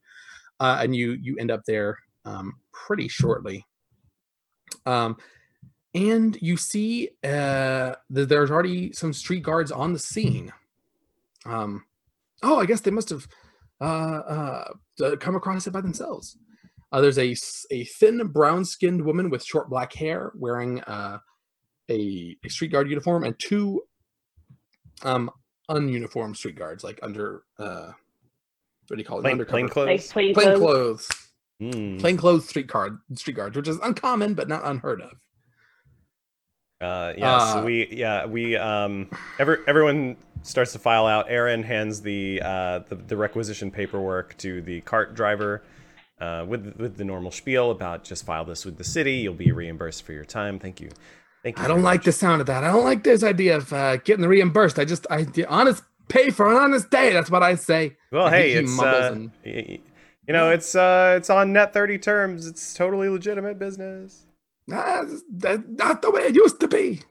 [0.59, 3.65] uh, and you you end up there um, pretty shortly.
[4.85, 5.17] Um,
[5.95, 10.53] and you see uh, that there's already some street guards on the scene.
[11.45, 11.83] Um,
[12.43, 13.27] oh, I guess they must have
[13.81, 14.73] uh, uh,
[15.03, 16.37] uh, come across it by themselves.
[16.91, 17.35] Uh, there's a
[17.99, 21.19] thin brown skinned woman with short black hair wearing uh,
[21.89, 23.81] a, a street guard uniform and two
[25.03, 25.29] um
[25.71, 27.91] ununiformed street guards like under uh
[28.87, 30.11] what do you call it Plain, undercover plain Like clothes.
[30.11, 30.59] plain, plain clothes.
[31.07, 31.09] clothes
[31.61, 31.99] Mm.
[31.99, 35.11] plain clothes street guard street guards which is uncommon but not unheard of
[36.81, 41.25] Uh, yeah, so Uh, we yeah we um every, everyone starts to file out.
[41.29, 45.61] Aaron hands the uh the, the requisition paperwork to the cart driver
[46.21, 49.15] uh, with with the normal spiel about just file this with the city.
[49.17, 50.57] You'll be reimbursed for your time.
[50.59, 50.89] Thank you.
[51.43, 51.63] Thank you.
[51.65, 52.63] I don't like much." the sound of that.
[52.63, 54.79] I don't like this idea of uh, getting reimbursed.
[54.79, 57.11] I just, I the honest pay for an honest day.
[57.11, 57.97] That's what I say.
[58.11, 61.97] Well, I hey, he it's uh, and- you know it's uh it's on net thirty
[61.97, 62.47] terms.
[62.47, 64.25] It's totally legitimate business.
[64.71, 67.01] Ah, that's not the way it used to be.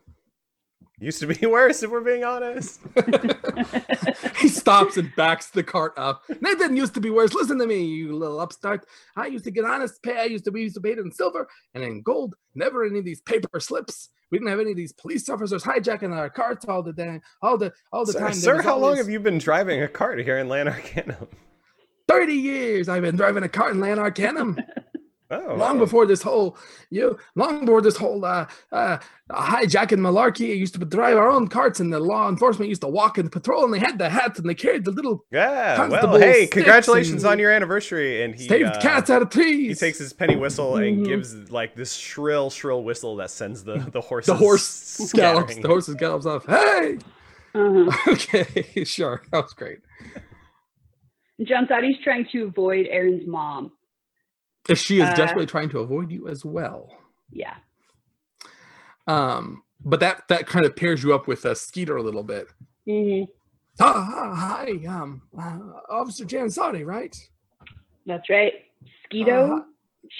[0.99, 2.81] Used to be worse, if we're being honest.
[4.37, 6.23] he stops and backs the cart up.
[6.27, 7.33] That didn't used to be worse.
[7.33, 8.85] Listen to me, you little upstart.
[9.15, 10.17] I used to get honest pay.
[10.17, 12.35] I used to we used to pay it in silver and in gold.
[12.53, 14.09] Never any of these paper slips.
[14.29, 17.57] We didn't have any of these police officers hijacking our carts all the day, all
[17.57, 18.33] the all the Sir, time.
[18.33, 21.27] Sir was how long have you been driving a cart here in Lanarkana?
[22.07, 24.63] 30 years I've been driving a cart in Lanarkana.
[25.31, 25.85] Oh, long wow.
[25.85, 26.57] before this whole
[26.89, 28.97] you long before this whole uh uh
[29.29, 32.87] hijacking malarkey I used to drive our own carts and the law enforcement used to
[32.87, 35.87] walk in the patrol and they had the hats and they carried the little Yeah,
[35.87, 38.23] well, hey, congratulations on your anniversary.
[38.23, 41.05] And he saved uh, cats out of trees He takes his penny whistle and Mhm.
[41.05, 45.67] gives like this shrill, shrill whistle that sends the the horses the horse gallops the
[45.67, 46.97] horses gallops off hey
[47.53, 47.91] uh-huh.
[48.13, 49.79] okay sure that was great
[51.41, 53.71] Jansati's trying to avoid Aaron's mom.
[54.69, 56.89] If she is Uh, desperately trying to avoid you as well
[57.31, 57.55] Yeah.
[59.07, 62.47] um but that that kind of pairs you up with a skeeter a little bit
[62.85, 63.23] hmm
[63.81, 67.15] Ah, hi um uh, officer jansati right
[68.05, 68.53] That's right.
[69.05, 69.63] Skeeto, Uh,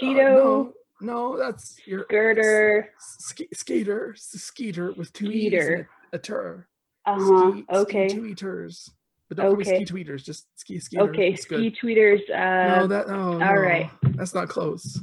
[0.01, 2.89] Cheeto, Uh, no, no, that's your Girder.
[2.99, 5.73] sk- skater, s- skeeter with two e's Skeeter.
[5.75, 6.67] and a, a tur.
[7.05, 7.61] Uh huh.
[7.81, 8.07] Okay.
[8.09, 8.89] Ski tweeters.
[9.29, 11.03] But don't call me ski tweeters, just ski skeeter.
[11.09, 11.33] Okay.
[11.33, 11.59] It's good.
[11.59, 12.21] Ski tweeters.
[12.29, 13.89] Uh, no, that no, all no, right.
[14.01, 14.99] That's not close.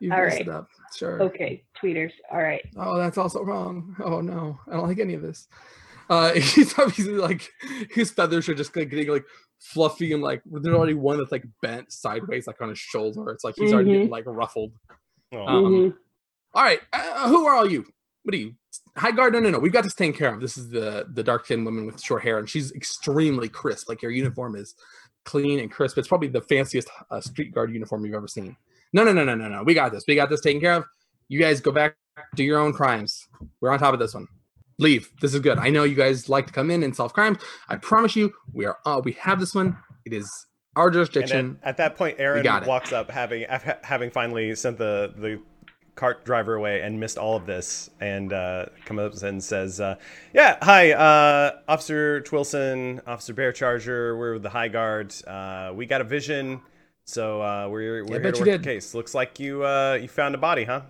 [0.00, 0.40] You All messed right.
[0.42, 0.68] it up.
[0.94, 1.20] Sure.
[1.22, 1.64] okay.
[1.82, 2.12] Tweeters.
[2.30, 2.62] All right.
[2.76, 3.96] Oh, that's also wrong.
[4.04, 5.48] Oh no, I don't like any of this.
[6.08, 7.50] Uh, he's obviously like
[7.90, 9.24] his feathers are just like getting like
[9.60, 13.30] fluffy and like there's already one that's like bent sideways, like on his shoulder.
[13.30, 13.92] It's like he's already Mhm.
[13.94, 14.72] getting like ruffled.
[15.32, 15.96] Oh, Um, Mhm.
[16.54, 17.84] All right, uh, who are all you?
[18.24, 18.54] What are you?
[18.96, 19.32] High guard?
[19.32, 19.58] No, no, no.
[19.58, 20.40] We've got this taken care of.
[20.40, 23.88] This is the the dark skinned woman with short hair, and she's extremely crisp.
[23.88, 24.74] Like your uniform is
[25.24, 25.98] clean and crisp.
[25.98, 28.56] It's probably the fanciest uh, street guard uniform you've ever seen.
[28.92, 29.62] No, no, no, no, no, no.
[29.62, 30.04] We got this.
[30.06, 30.84] We got this taken care of.
[31.28, 31.96] You guys go back
[32.34, 33.28] do your own crimes.
[33.60, 34.28] We're on top of this one.
[34.78, 35.10] Leave.
[35.20, 35.58] This is good.
[35.58, 37.38] I know you guys like to come in and solve crimes.
[37.68, 38.78] I promise you, we are.
[38.84, 39.76] Uh, we have this one.
[40.04, 41.58] It is our and jurisdiction.
[41.62, 43.46] at, at that point, Aaron walks up, having
[43.82, 45.40] having finally sent the the
[45.94, 49.96] cart driver away and missed all of this, and uh, comes up and says, uh,
[50.32, 54.18] "Yeah, hi, uh, Officer Twillson, Officer Bearcharger.
[54.18, 55.14] We're the High Guard.
[55.26, 56.60] Uh, we got a vision,
[57.04, 58.60] so uh, we're we're here bet to work did.
[58.60, 58.94] the case.
[58.94, 60.82] Looks like you uh, you found a body, huh?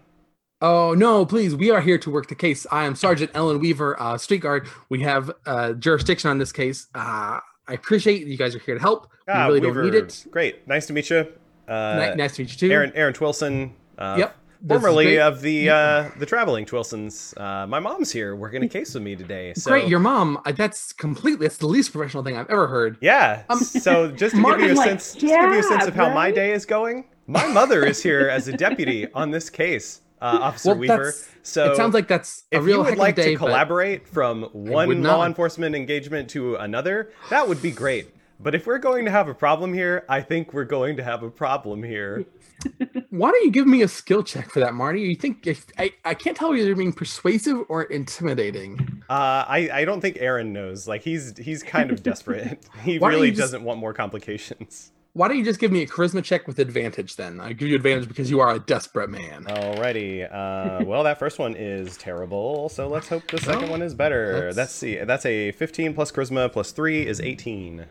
[0.60, 1.54] Oh no, please.
[1.54, 2.66] We are here to work the case.
[2.72, 4.66] I am Sergeant Ellen Weaver, uh, Street Guard.
[4.88, 6.86] We have uh, jurisdiction on this case.
[6.94, 9.08] Uh, I appreciate you guys are here to help.
[9.26, 10.26] We Ah, really Weaver, don't need it.
[10.30, 11.26] Great, nice to meet you.
[11.68, 12.70] Uh, nice to meet you too.
[12.72, 13.72] Aaron Aaron Twillson.
[13.98, 14.36] Uh, Yep.
[14.66, 17.38] Formerly of the uh, the traveling Twillsons.
[17.38, 19.52] Uh, my mom's here working a case with me today.
[19.54, 20.40] So Great, your mom.
[20.44, 21.46] Uh, that's completely.
[21.46, 22.96] That's the least professional thing I've ever heard.
[23.00, 23.42] Yeah.
[23.50, 25.86] Um, so just to give you a like, sense, just to give you a sense
[25.86, 29.50] of how my day is going, my mother is here as a deputy on this
[29.50, 31.14] case, uh, Officer Well, Weaver.
[31.42, 34.44] So it sounds like that's a if real you would like day, to collaborate from
[34.52, 38.08] one law enforcement engagement to another, that would be great.
[38.44, 41.22] But if we're going to have a problem here, I think we're going to have
[41.22, 42.26] a problem here.
[43.08, 45.00] Why don't you give me a skill check for that, Marty?
[45.00, 49.02] You think if I, I can't tell whether you're being persuasive or intimidating.
[49.08, 50.86] Uh, I, I don't think Aaron knows.
[50.86, 52.58] Like he's he's kind of desperate.
[52.82, 54.90] He Why don't really you just- doesn't want more complications.
[55.14, 57.40] Why don't you just give me a charisma check with advantage then?
[57.40, 59.44] I give you advantage because you are a desperate man.
[59.44, 60.24] Alrighty.
[60.28, 62.68] Uh, well, that first one is terrible.
[62.68, 64.32] So let's hope the second one is better.
[64.52, 64.96] that's- Let's see.
[64.96, 67.86] That's a 15 plus charisma plus three is 18.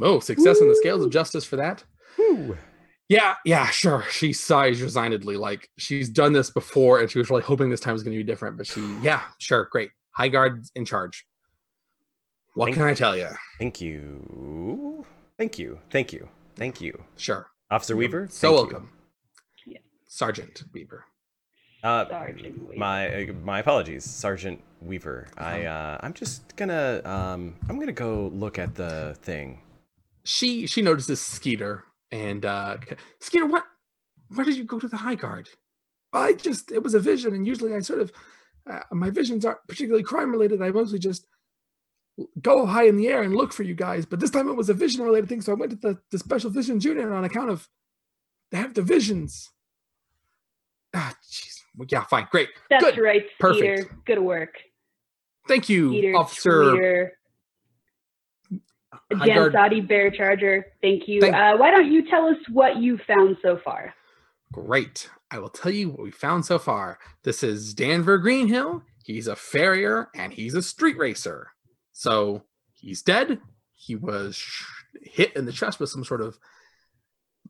[0.00, 1.84] Oh, success on the scales of justice for that.
[2.16, 2.56] Whew.
[3.08, 4.04] Yeah, yeah, sure.
[4.10, 7.94] She sighs resignedly, like she's done this before, and she was really hoping this time
[7.94, 8.56] was going to be different.
[8.58, 9.90] But she, yeah, sure, great.
[10.12, 11.26] High guard in charge.
[12.54, 13.28] What Thank- can I tell you?
[13.58, 15.06] Thank you.
[15.38, 15.78] Thank you.
[15.90, 16.28] Thank you.
[16.56, 17.02] Thank you.
[17.16, 17.46] Sure.
[17.70, 18.26] Officer Weaver.
[18.30, 18.90] So welcome.
[19.66, 19.78] Yeah.
[20.06, 21.04] Sergeant Weaver.
[21.84, 22.78] Uh, Sergeant Weaver.
[22.78, 25.28] my uh, my apologies, Sergeant Weaver.
[25.38, 29.60] I uh, I'm just gonna um I'm gonna go look at the thing.
[30.28, 32.76] She she notices Skeeter and uh
[33.18, 33.64] Skeeter, what
[34.28, 35.48] why did you go to the high guard?
[36.12, 38.12] I just it was a vision, and usually I sort of
[38.70, 40.60] uh, my visions aren't particularly crime related.
[40.60, 41.26] I mostly just
[42.42, 44.04] go high in the air and look for you guys.
[44.04, 46.18] But this time it was a vision related thing, so I went to the, the
[46.18, 47.66] special visions unit on account of
[48.50, 49.50] they have the visions.
[50.94, 51.60] Ah, jeez.
[51.74, 52.50] Well, yeah, fine, great.
[52.68, 52.98] That's Good.
[52.98, 53.62] right, Perfect.
[53.62, 53.98] Peter.
[54.04, 54.56] Good work.
[55.46, 57.08] Thank you, Peter, Officer Tweeter,
[59.10, 59.52] Guard.
[59.54, 60.64] Jansati Bearcharger.
[60.82, 61.20] Thank you.
[61.20, 63.94] Thank- uh, why don't you tell us what you found so far?
[64.52, 65.08] Great.
[65.30, 66.98] I will tell you what we found so far.
[67.22, 68.82] This is Danver Greenhill.
[69.04, 71.48] He's a farrier and he's a street racer.
[71.92, 72.42] So
[72.74, 73.40] he's dead.
[73.74, 74.42] He was
[75.02, 76.38] hit in the chest with some sort of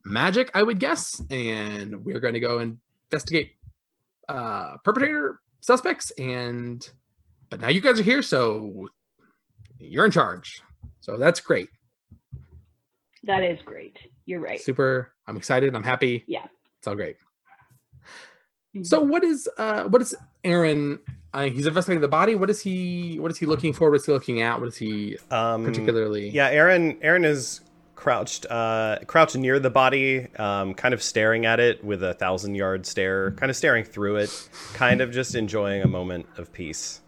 [0.05, 1.21] magic, I would guess.
[1.29, 3.53] And we're going to go investigate
[4.27, 6.87] uh, perpetrator suspects and
[7.49, 8.87] but now you guys are here, so
[9.79, 10.61] you're in charge.
[11.01, 11.69] So that's great.
[13.23, 13.97] That is great.
[14.25, 14.59] You're right.
[14.61, 15.11] Super.
[15.27, 15.75] I'm excited.
[15.75, 16.23] I'm happy.
[16.27, 16.45] Yeah.
[16.77, 17.17] It's all great.
[18.75, 18.85] Mhm.
[18.85, 20.99] So what is uh what is Aaron?
[21.33, 22.33] Uh, he's investigating the body.
[22.35, 23.19] What is he?
[23.19, 23.89] What is he looking for?
[23.91, 24.59] What is he looking at?
[24.59, 26.29] What is he Um, particularly?
[26.29, 26.97] Yeah, Aaron.
[27.03, 27.61] Aaron is
[27.95, 32.55] crouched, uh, crouched near the body, um, kind of staring at it with a thousand
[32.55, 37.01] yard stare, kind of staring through it, kind of just enjoying a moment of peace,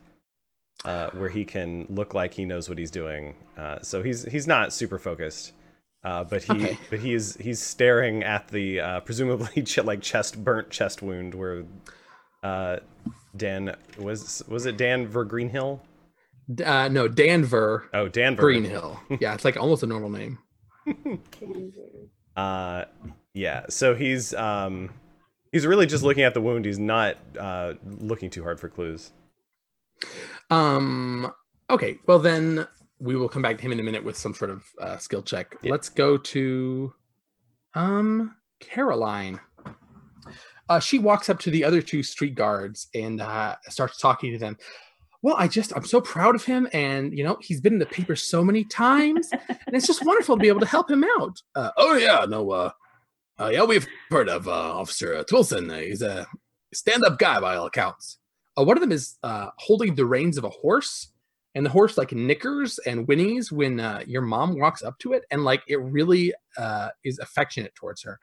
[0.85, 3.35] uh, where he can look like he knows what he's doing.
[3.57, 5.53] Uh, so he's he's not super focused,
[6.03, 6.77] uh, but he Okay.
[6.89, 11.63] but he's he's staring at the uh, presumably ch- like chest burnt chest wound where
[12.43, 12.77] uh,
[13.35, 15.79] Dan was was it Dan Vergreenhill?
[16.53, 18.99] D- Uh, no, Danver Oh, Dan Ver- Greenhill.
[19.21, 20.39] Yeah, it's like almost a normal name.
[22.35, 22.85] Uh,
[23.33, 23.65] yeah.
[23.69, 24.89] So he's um,
[25.51, 26.65] he's really just looking at the wound.
[26.65, 29.11] He's not uh, looking too hard for clues.
[30.51, 31.31] Um.
[31.69, 31.97] Okay.
[32.05, 32.67] Well, then
[32.99, 35.23] we will come back to him in a minute with some sort of uh, skill
[35.23, 35.55] check.
[35.63, 35.71] Yeah.
[35.71, 36.93] Let's go to
[37.73, 39.39] um Caroline.
[40.69, 44.37] Uh, she walks up to the other two street guards and uh, starts talking to
[44.37, 44.57] them.
[45.21, 47.85] Well, I just I'm so proud of him, and you know he's been in the
[47.85, 51.41] paper so many times, and it's just wonderful to be able to help him out.
[51.55, 52.71] Uh, oh yeah, no, uh,
[53.39, 55.69] uh, yeah, we've heard of uh, Officer uh, Twillson.
[55.69, 56.25] Uh, he's a
[56.73, 58.17] stand-up guy by all accounts.
[58.61, 61.07] Uh, one of them is uh, holding the reins of a horse,
[61.55, 65.23] and the horse like nickers and whinnies when uh, your mom walks up to it,
[65.31, 68.19] and like it really uh, is affectionate towards her.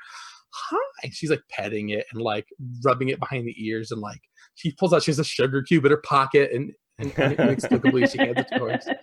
[0.50, 2.48] Hi, she's like petting it and like
[2.84, 4.20] rubbing it behind the ears, and like
[4.54, 8.18] she pulls out she has a sugar cube in her pocket, and, and inexplicably she
[8.18, 8.88] hands it to the horse.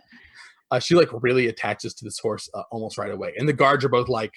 [0.72, 3.86] Uh, she like really attaches to this horse uh, almost right away, and the guards
[3.86, 4.34] are both like,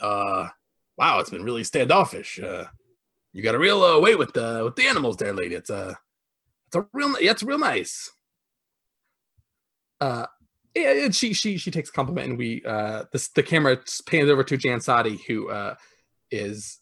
[0.00, 0.48] "Uh,
[0.96, 2.40] wow, it's been really standoffish.
[2.40, 2.64] Uh,
[3.32, 5.54] you got a real uh, way with the with the animals there, lady.
[5.54, 5.96] It's a
[6.68, 8.10] it's a real yeah, it's real nice.
[10.00, 10.26] Uh
[10.74, 14.30] yeah, and she she she takes a compliment and we uh this the camera pans
[14.30, 15.74] over to Jansati who uh
[16.30, 16.78] is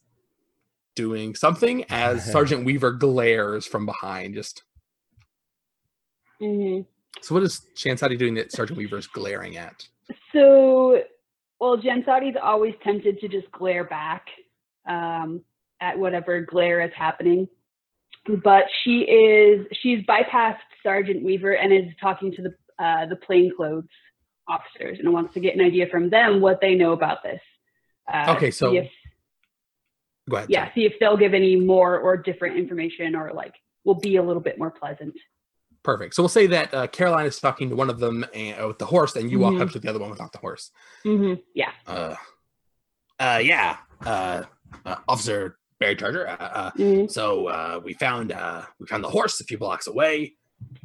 [0.95, 4.35] doing something as Sergeant Weaver glares from behind.
[4.35, 4.63] Just
[6.39, 6.81] hmm
[7.21, 9.87] so what is Jansati doing that Sergeant Weaver is glaring at?
[10.33, 11.01] So,
[11.59, 14.27] well, Jansati's always tempted to just glare back
[14.87, 15.41] um,
[15.81, 17.47] at whatever glare is happening,
[18.43, 23.85] but she is she's bypassed Sergeant Weaver and is talking to the uh, the plainclothes
[24.47, 27.41] officers and wants to get an idea from them what they know about this.
[28.11, 28.91] Uh, Okay, so- if-
[30.29, 30.49] Go ahead.
[30.49, 33.53] yeah, see if they'll give any more or different information or like
[33.85, 35.15] will be a little bit more pleasant.
[35.83, 36.15] Perfect.
[36.15, 38.77] So we'll say that uh, Caroline is talking to one of them and, uh, with
[38.77, 40.69] the horse, and you walk up to the other one without the horse.
[41.03, 41.71] hmm Yeah.
[41.85, 42.15] Uh,
[43.19, 44.43] uh, yeah, uh,
[44.85, 46.27] uh, Officer Barry Charger.
[46.27, 47.11] Uh, uh, Mhm.
[47.11, 50.33] so uh, we found uh, we found the horse a few blocks away.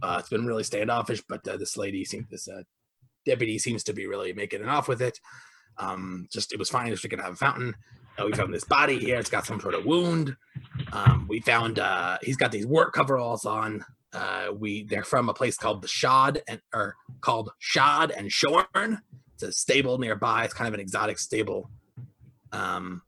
[0.02, 2.62] Uh, it's been really standoffish, but uh, this lady seems this uh,
[3.24, 5.18] deputy seems to be really making it off with it.
[5.78, 6.88] Um, just it was fine.
[6.90, 7.74] Just we could have a fountain.
[8.18, 9.16] Uh, we found this body here.
[9.18, 10.36] It's got some sort of wound.
[10.92, 13.84] Um, we found uh, he's got these work coveralls on.
[14.12, 19.00] Uh, we they're from a place called the Shod and or called Shod and Shorn.
[19.34, 20.44] It's a stable nearby.
[20.44, 21.70] It's kind of an exotic stable.
[22.52, 23.00] Um,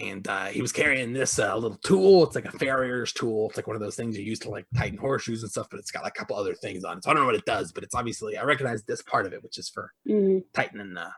[0.00, 2.24] and uh, he was carrying this uh, little tool.
[2.24, 3.48] It's like a farrier's tool.
[3.48, 5.78] It's like one of those things you use to like tighten horseshoes and stuff, but
[5.78, 7.04] it's got like a couple other things on it.
[7.04, 9.32] So I don't know what it does, but it's obviously I recognize this part of
[9.32, 10.44] it, which is for Mhm.
[10.54, 11.10] tightening uh,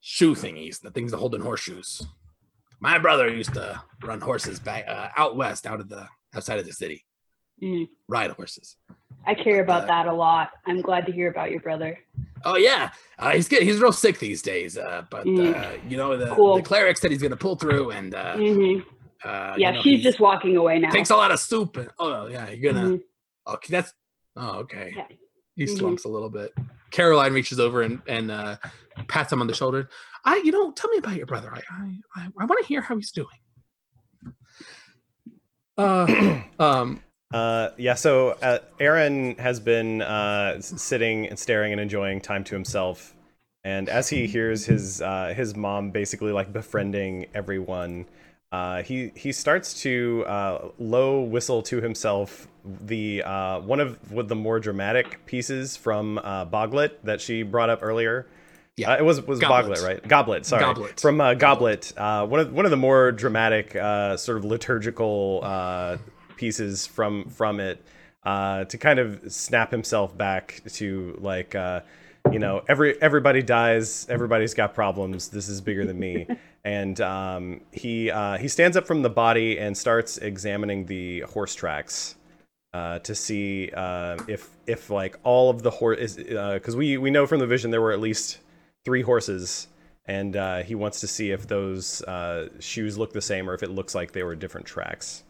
[0.00, 2.06] shoe thingies, the things that hold in horseshoes.
[2.80, 6.66] My brother used to run horses back uh, out west, out of the outside of
[6.66, 7.04] the city,
[7.62, 7.88] Mhm.
[8.08, 8.76] ride horses.
[9.26, 10.50] I care about Uh, that a lot.
[10.66, 11.98] I'm glad to hear about your brother.
[12.44, 13.62] Oh yeah, uh, he's good.
[13.64, 15.54] He's real sick these days, uh, but Mm.
[15.54, 16.56] uh, you know the, Cool.
[16.56, 18.80] the cleric said he's gonna pull through, and uh, hmm
[19.24, 20.90] uh, Yeah, you know, she's he's- just walking away now.
[20.90, 21.76] takes a lot of soup.
[21.76, 22.86] And, oh yeah, you're gonna.
[22.90, 23.02] Mhm.
[23.48, 23.92] Okay, that's.
[24.36, 24.92] Oh okay.
[24.96, 25.06] Yeah.
[25.56, 25.78] He Mhm.
[25.78, 26.54] slumps a little bit.
[26.92, 28.56] Caroline reaches over and and uh,
[29.08, 29.90] pats him on the shoulder.
[30.24, 31.52] I, you know, tell me about your brother.
[31.52, 33.26] I I I, I want to hear how he's doing.
[35.76, 37.02] Uh, um,
[37.32, 37.94] Uh, yeah.
[37.94, 43.14] So uh, Aaron has been uh, sitting and staring and enjoying time to himself,
[43.64, 48.06] and as he hears his uh, his mom basically like befriending everyone,
[48.50, 54.28] uh, he he starts to uh, low whistle to himself the uh, one of with
[54.28, 58.26] the more dramatic pieces from uh, Boglet that she brought up earlier.
[58.76, 58.96] Yeah.
[58.96, 59.76] It was was Goblet.
[59.76, 60.08] Boglet, right?
[60.08, 60.62] Goblet, sorry.
[60.62, 61.00] Goblet.
[61.00, 65.40] From uh, Goblet, uh, one of one of the more dramatic, uh, sort of liturgical
[65.42, 65.96] uh,
[66.38, 67.82] pieces from from it,
[68.24, 71.80] uh, to kind of snap himself back to like, uh,
[72.32, 75.28] you know, every everybody dies, everybody's got problems.
[75.28, 76.26] This is bigger than me.
[76.64, 81.54] and um, he uh, he stands up from the body and starts examining the horse
[81.54, 82.16] tracks.
[82.74, 87.26] uh, to see uh, if if like all of the horse because we we know
[87.26, 88.38] from the vision there were at least
[88.84, 89.68] three horses,
[90.06, 93.62] and uh, he wants to see if those uh, shoes look the same or if
[93.62, 95.24] it looks like they were different tracks.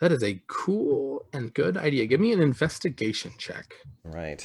[0.00, 2.06] That is a cool and good idea.
[2.06, 3.74] Give me an investigation check.
[4.04, 4.44] Right.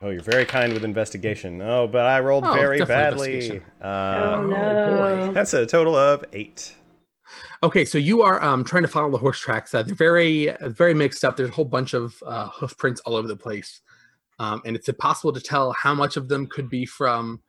[0.00, 1.60] Oh, you're very kind with investigation.
[1.60, 3.34] Oh, but I rolled Oh, very definitely badly.
[3.34, 3.64] investigation.
[3.82, 5.32] Oh, Uh, no.
[5.32, 6.74] That's a total of eight.
[7.62, 9.74] Okay, so you are um, trying to follow the horse tracks.
[9.74, 11.36] Uh, they're very, very mixed up.
[11.36, 13.80] There's a whole bunch of uh, hoof prints all over the place,
[14.38, 17.42] um, and it's impossible to tell how much of them could be from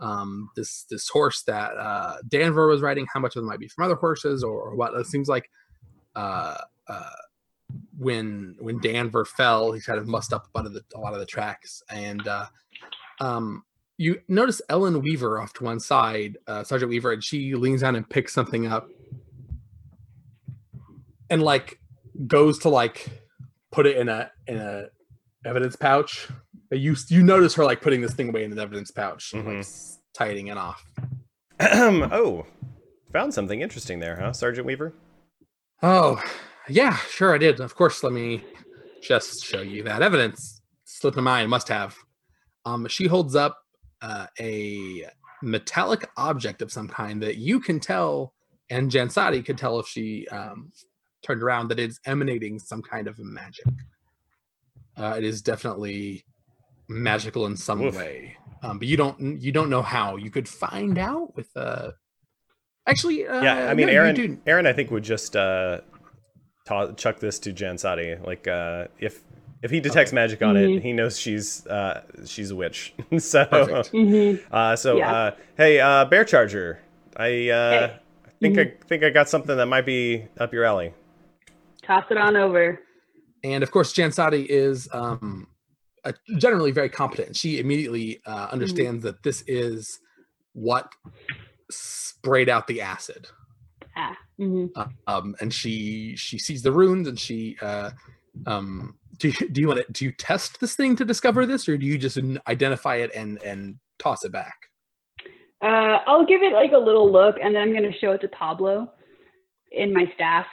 [0.00, 3.68] um, this this horse that uh, Danver was riding, how much of them might be
[3.68, 4.92] from other horses, or, or what.
[4.94, 5.48] It seems like
[6.16, 6.58] uh,
[6.88, 7.10] uh,
[7.98, 11.14] when when Danver fell, he kind of mussed up a lot of the a lot
[11.14, 12.46] of the tracks, and uh,
[13.20, 13.64] um,
[13.96, 17.96] you notice Ellen Weaver off to one side, uh, Sergeant Weaver, and she leans down
[17.96, 18.88] and picks something up
[21.30, 21.80] and like
[22.26, 23.08] goes to like
[23.72, 24.86] put it in a in a
[25.44, 26.28] evidence pouch.
[26.70, 29.66] You you notice her like putting this thing away in an evidence pouch, and, like
[30.14, 30.84] tightening it off.
[31.60, 32.46] oh,
[33.12, 34.92] found something interesting there, huh, Sergeant Weaver?
[35.86, 36.18] Oh,
[36.66, 37.60] yeah, sure I did.
[37.60, 38.42] Of course, let me
[39.02, 40.62] just show you that evidence.
[40.86, 41.94] Slipped my mind, must have.
[42.64, 43.58] Um, she holds up
[44.00, 45.04] uh, a
[45.42, 48.32] metallic object of some kind that you can tell,
[48.70, 50.72] and Jansati could tell if she um,
[51.22, 53.66] turned around that it's emanating some kind of magic.
[54.96, 56.24] Uh, it is definitely
[56.88, 57.94] magical in some Woof.
[57.94, 60.16] way, um, but you don't you don't know how.
[60.16, 61.90] You could find out with uh,
[62.86, 63.26] actually.
[63.26, 64.40] Uh, yeah, I mean, no, Aaron.
[64.46, 65.80] Aaron, I think would just uh,
[66.66, 68.24] ta- chuck this to Jansati.
[68.26, 69.20] Like, uh, if
[69.62, 70.82] if he detects magic on it, Mhm.
[70.82, 72.94] he knows she's uh, she's a witch.
[73.18, 73.88] so, Perfect.
[73.88, 75.12] hmm uh, so Yeah.
[75.12, 76.78] uh, hey, uh, Bearcharger,
[77.16, 77.96] I uh, Hey.
[78.26, 78.60] I think Mhm.
[78.82, 80.92] I think I got something that might be up your alley.
[81.82, 82.80] Toss it on over.
[83.42, 85.46] and of course Jansati is um,
[86.04, 87.36] uh, generally very competent.
[87.36, 89.98] She immediately uh, understands that this is
[90.54, 90.88] what
[91.74, 93.28] sprayed out the acid,
[93.96, 94.16] Ah.
[94.38, 97.90] hmm uh, um, and she she sees the runes, and she uh,
[98.46, 101.68] um, do you, do you want to do you test this thing to discover this,
[101.68, 102.18] or do you just
[102.48, 104.54] identify it and and toss it back?
[105.62, 108.20] Uh, I'll give it like a little look, and then I'm going to show it
[108.20, 108.92] to Pablo
[109.72, 110.46] in my staff,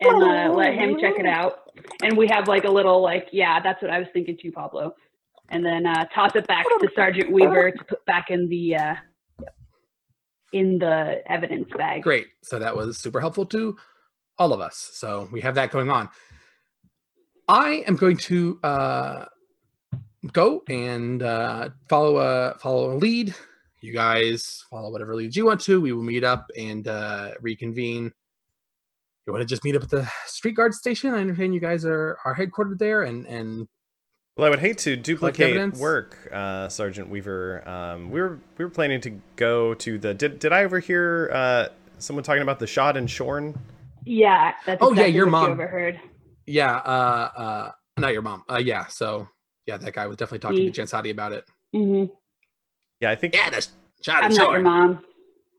[0.00, 1.70] and uh, let him check it out.
[2.02, 4.94] And we have like a little like, yeah, that's what I was thinking too, Pablo.
[5.48, 8.94] And then uh, toss it back to Sergeant Weaver to put back in the uh,
[10.52, 12.02] in the evidence bag.
[12.02, 12.26] Great.
[12.42, 13.76] So that was super helpful to
[14.38, 14.90] all of us.
[14.92, 16.08] So we have that going on.
[17.48, 19.24] I am going to uh,
[20.32, 23.34] go and uh, follow a follow a lead.
[23.80, 25.80] You guys follow whatever leads you want to.
[25.80, 28.12] We will meet up and uh, reconvene.
[29.26, 31.14] You want to just meet up at the street guard station?
[31.14, 33.68] I understand you guys are are headquartered there, and and
[34.36, 37.66] Well, I would hate to duplicate work, uh, Sergeant Weaver.
[37.66, 40.12] Um, we were we were planning to go to the.
[40.12, 41.68] Did did I overhear uh,
[41.98, 43.58] someone talking about the Shod and Shorn?
[44.04, 45.50] Yeah, that's Oh, yeah, your what you mom.
[45.52, 45.98] overheard.
[46.44, 48.44] yeah, uh, uh, not your mom.
[48.50, 48.84] Uh, yeah.
[48.88, 49.26] So
[49.64, 50.70] yeah, that guy was definitely talking Me.
[50.70, 51.46] to Jansati about it.
[51.72, 52.04] hmm
[53.00, 53.34] Yeah, I think.
[53.34, 53.70] Yeah, that's
[54.02, 54.62] shot I'm and not your short.
[54.64, 55.04] mom.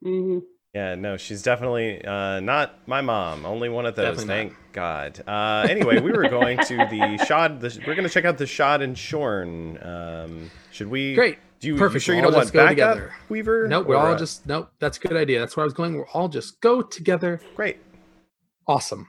[0.04, 0.40] hmm
[0.78, 3.48] Yeah, no, she's definitely uh, not my mom.
[3.48, 4.18] Only one of those.
[4.18, 5.24] Definitely thank God.
[5.28, 7.62] Uh, anyway, we were going to the Shod.
[7.62, 9.80] The, we're going to check out the Shod and Shorn.
[9.82, 11.16] Um, should we?
[11.16, 11.40] Great.
[11.60, 13.14] Do you, you Perfect, sure you we'll don't all want go backup, together.
[13.28, 13.68] Weaver?
[13.68, 14.70] Nope, we're all uh, just nope.
[14.78, 15.40] That's a good idea.
[15.40, 15.96] That's where I was going.
[15.96, 17.42] We'll all just go together.
[17.56, 17.78] great.
[18.68, 19.08] Awesome.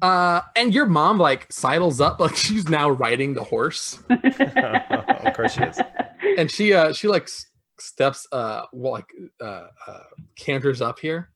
[0.00, 5.52] Uh, and your mom like sidles up like she's now riding the horse, of course
[5.52, 5.78] she is.
[6.38, 7.28] and she uh she like
[7.80, 10.02] steps uh well, like uh, uh
[10.36, 11.30] canters up here.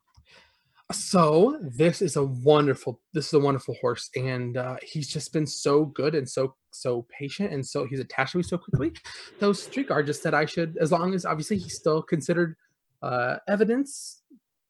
[0.90, 5.46] So this is a wonderful this is a wonderful horse, and uh, he's just been
[5.46, 8.92] so good and so so patient, and so he's attached to me so quickly.
[9.38, 12.56] Those street guard just said I should, as long as obviously he's still considered
[13.02, 14.22] uh, evidence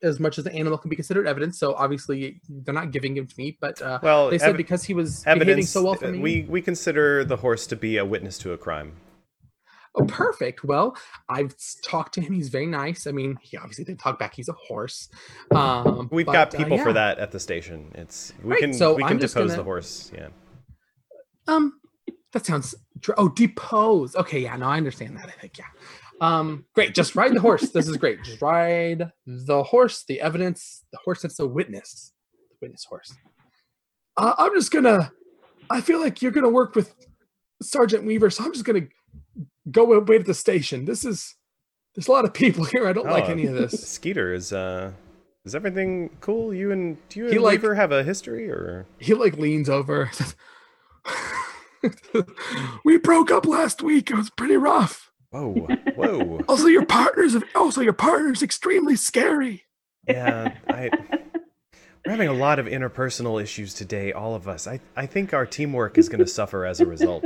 [0.03, 1.59] as much as the animal can be considered evidence.
[1.59, 4.83] So obviously they're not giving him to me, but uh, Well, they said ev- because
[4.85, 6.19] he was behaving so well for uh, me.
[6.19, 8.95] We we consider the horse to be a witness to a crime.
[9.95, 10.65] Oh, perfect.
[10.65, 10.97] Well,
[11.29, 12.33] I've talked to him.
[12.33, 13.07] He's very nice.
[13.07, 14.35] I mean, he obviously didn't talk back.
[14.35, 15.09] He's a horse.
[15.55, 17.93] Um, We've but, got uh, people for that at the station.
[17.95, 20.11] It's we Right, can so we I'm can depose gonna- the horse.
[20.15, 20.29] Yeah.
[21.49, 21.81] Um,
[22.33, 22.75] that sounds.
[23.17, 24.15] Oh, depose.
[24.17, 24.57] Okay, yeah.
[24.57, 25.27] No, I understand that.
[25.27, 25.65] I think yeah.
[26.21, 26.95] Um, great.
[26.95, 27.71] Just ride the horse.
[27.71, 28.23] This is great.
[28.23, 30.05] Just ride the horse.
[30.07, 30.85] The evidence.
[30.93, 32.13] The horse that's a witness.
[32.51, 33.13] The witness horse.
[34.17, 35.11] Uh, I'm just gonna.
[35.69, 36.95] I feel like you're gonna work with
[37.61, 38.87] Sergeant Weaver, so I'm just gonna
[39.71, 40.85] go and wait at the station.
[40.85, 41.37] This is.
[41.95, 42.87] There's a lot of people here.
[42.89, 43.73] I don't like Oh, any of this.
[43.89, 44.93] Skeeter is uh
[45.45, 46.55] Is everything cool?
[46.55, 48.87] You and do you and He, like- Weaver have a history or?
[48.99, 50.11] He like leans over.
[52.85, 54.11] we broke up last week.
[54.11, 55.11] It was pretty rough.
[55.31, 55.53] Whoa,
[55.97, 56.41] whoa.
[56.49, 59.65] Also, your partner's also your partner's extremely scary.
[60.07, 60.91] Yeah, I.
[62.05, 64.67] We're having a lot of interpersonal issues today, all of us.
[64.67, 67.25] I, I think our teamwork is going to suffer as a result.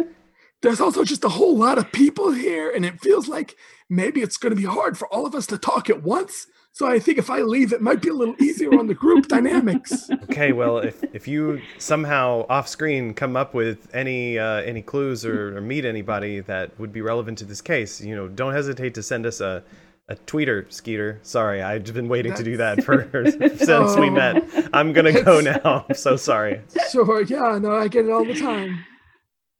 [0.62, 3.56] There's also just a whole lot of people here, and it feels like
[3.88, 6.46] maybe it's going to be hard for all of us to talk at once.
[6.72, 9.28] So I think if I leave, it might be a little easier on the group
[9.28, 10.10] dynamics.
[10.24, 15.24] Okay, well, if if you somehow off screen come up with any uh, any clues
[15.24, 18.94] or, or meet anybody that would be relevant to this case, you know, don't hesitate
[18.94, 19.62] to send us a
[20.08, 21.18] a tweeter, Skeeter.
[21.22, 23.08] Sorry, I've been waiting to do that for
[23.56, 24.44] since we met.
[24.72, 25.86] I'm gonna go now.
[25.88, 26.60] I'm so sorry.
[26.90, 28.84] Sure, yeah, no, I get it all the time.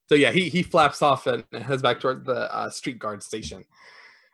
[0.09, 3.65] So yeah, he he flaps off and heads back toward the uh, street guard station.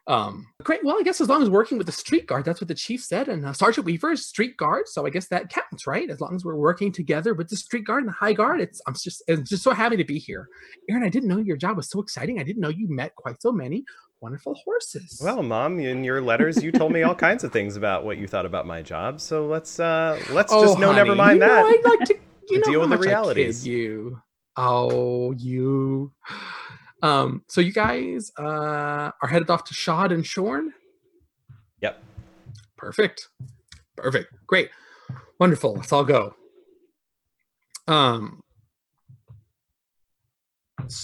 [0.08, 0.84] Um, great.
[0.84, 3.04] Well, I guess as long as working with the street guard, that's what the chief
[3.04, 3.28] said.
[3.28, 6.10] And uh, Sergeant Weaver is street guard, so I guess that counts, right?
[6.10, 8.80] As long as we're working together with the street guard and the high guard, it's
[8.86, 10.48] I'm just I'm just so happy to be here.
[10.90, 12.40] Aaron, I didn't know your job was so exciting.
[12.40, 13.84] I didn't know you met quite so many
[14.20, 15.20] wonderful horses.
[15.22, 18.26] Well, mom, in your letters, you told me all kinds of things about what you
[18.26, 19.20] thought about my job.
[19.20, 21.64] So let's uh let's just no, never honey, mind you know that.
[21.64, 22.14] I'd like to
[22.48, 23.66] you know Deal with the much I kid realities.
[23.66, 24.22] You,
[24.56, 26.12] oh, you.
[27.02, 30.72] Um, so you guys uh are headed off to Shod and Shorn.
[31.80, 32.02] Yep.
[32.76, 33.28] Perfect.
[33.96, 34.32] Perfect.
[34.46, 34.70] Great.
[35.40, 35.74] Wonderful.
[35.74, 36.36] Let's all go.
[37.88, 38.40] Um.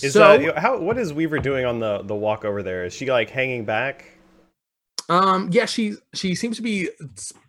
[0.02, 2.84] Is so, uh, how what is Weaver doing on the the walk over there?
[2.84, 4.18] Is she like hanging back?
[5.08, 6.90] um, yeah, she she seems to be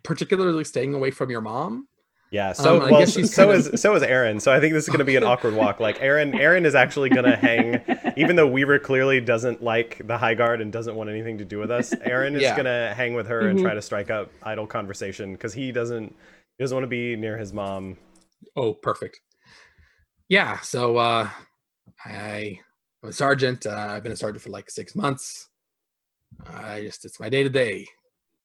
[0.02, 1.88] particularly staying away from your mom.
[2.32, 4.38] Yeah, so Um, well, so kind is so is Aaron.
[4.38, 5.80] So I think this is going to be an awkward walk.
[5.80, 7.82] Like Aaron, Aaron is actually going to hang,
[8.16, 11.58] even though Weaver clearly doesn't like the High Guard and doesn't want anything to do
[11.58, 11.92] with us.
[12.04, 12.54] Aaron is Yeah.
[12.54, 13.62] going to hang with her and Mhm.
[13.62, 16.14] try to strike up idle conversation because he doesn't
[16.56, 17.96] he doesn't want to be near his mom.
[18.54, 19.18] Oh, perfect.
[20.28, 20.60] Yeah.
[20.60, 21.28] So uh,
[22.04, 22.60] I,
[23.02, 23.66] I'm a sergeant.
[23.66, 25.48] Uh, I've been a sergeant for like six months.
[26.46, 27.86] I just it's my day to day.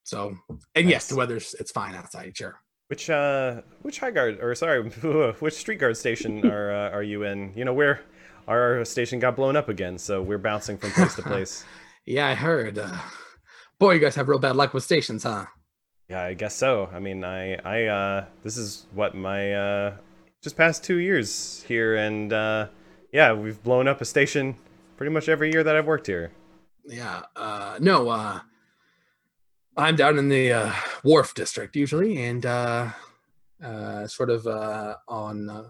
[0.02, 0.36] So
[0.74, 2.36] and yes, the weather's it's fine outside.
[2.36, 2.58] Sure.
[2.88, 4.88] Which uh, which High Guard or sorry,
[5.40, 7.52] which Street Guard station are uh, are you in?
[7.56, 8.00] You know where
[8.46, 11.64] our station got blown up again, so we're bouncing from place to place.
[12.08, 12.78] Yeah, I heard.
[12.78, 12.98] Uh,
[13.80, 15.46] boy, you guys have real bad luck with stations, huh?
[16.08, 16.88] Yeah, I guess so.
[16.92, 19.96] I mean, I, I, uh, this is what my, uh,
[20.40, 22.68] just past two years here, and, uh,
[23.12, 24.54] yeah, we've blown up a station
[24.96, 26.30] pretty much every year that I've worked here.
[26.84, 27.22] Yeah.
[27.34, 28.08] Uh, no.
[28.08, 28.38] Uh,
[29.76, 30.72] I'm down in the uh,
[31.04, 32.90] wharf district usually, and uh,
[33.62, 35.64] uh, sort of uh, on uh,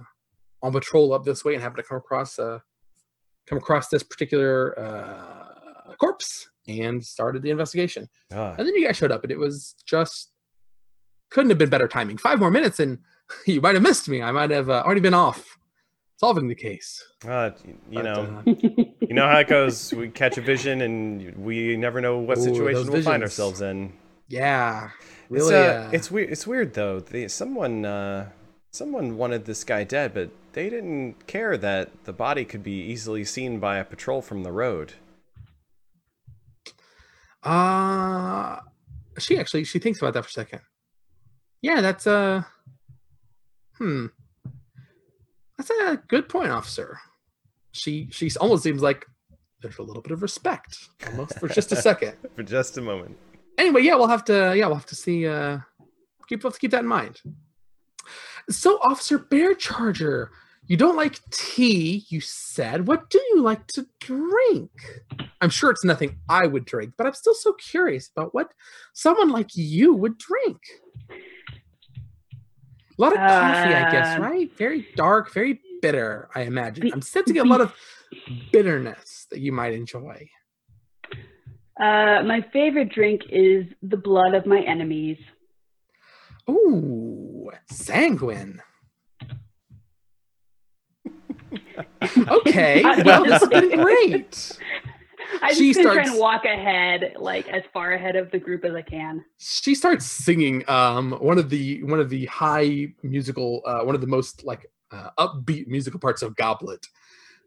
[0.63, 2.59] on patrol up this way, and happen to come across uh,
[3.47, 8.09] come across this particular uh, corpse, and started the investigation.
[8.33, 10.33] Ah, And then you guys showed up, and it was just
[11.31, 12.17] couldn't have been better timing.
[12.17, 12.99] Five more minutes, and
[13.47, 14.23] you might have missed me.
[14.23, 15.56] I might have uh, already been off
[16.17, 17.03] solving the case.
[17.27, 17.51] uh,
[17.91, 18.53] you know, uh,
[19.01, 19.93] you know how it goes.
[19.93, 23.93] We catch a vision, and we never know what Ooh, situation we'll find ourselves in.
[24.29, 24.91] yeah,
[25.31, 25.55] It's, really.
[25.55, 26.31] uh, uh, it's weird.
[26.31, 27.01] It's weird though.
[27.01, 28.31] They, someone, uh,
[28.71, 33.25] someone wanted this guy dead, but they didn't care that the body could be easily
[33.25, 34.95] seen by a patrol from the road.
[37.43, 38.59] Uh
[39.19, 40.61] she actually she thinks about that for a second.
[41.63, 42.43] Yeah, that's uh
[43.79, 44.07] hmm.
[45.59, 46.99] That's a good point, officer.
[47.73, 49.07] She she almost seems like
[49.63, 52.15] there's a little bit of respect almost for just a second.
[52.37, 53.17] For just a moment.
[53.59, 55.59] Anyway, yeah, we'll have to yeah, we'll have to see uh
[56.29, 57.21] keep we'll have to keep that in mind.
[58.49, 60.29] So, Officer Bearcharger,
[60.67, 62.87] you don't like tea, you said.
[62.87, 64.71] What do you like to drink?
[65.41, 68.53] I'm sure it's nothing I would drink, but I'm still so curious about what
[68.93, 70.59] someone like you would drink.
[72.99, 74.51] A lot of coffee, I guess, Um, right?
[74.57, 76.91] Very dark, very bitter, I imagine.
[76.93, 77.75] I'm sensing a lot of
[78.53, 80.29] bitterness that you might enjoy.
[81.79, 85.19] Uh, my favorite drink is the blood of my enemies.
[86.49, 88.63] Ooh, sanguine.
[92.29, 94.59] okay, well, this has been great.
[95.43, 98.39] I've She just been trying starts- to walk ahead, like as far ahead of the
[98.39, 99.25] group as I can.
[99.39, 104.01] She starts singing um, one of the one of the high musical, uh, one of
[104.01, 106.87] the most like uh, upbeat musical parts of Goblet.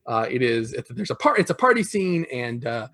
[0.05, 2.87] Uh, it is it's, there's a part it's a party scene and uh,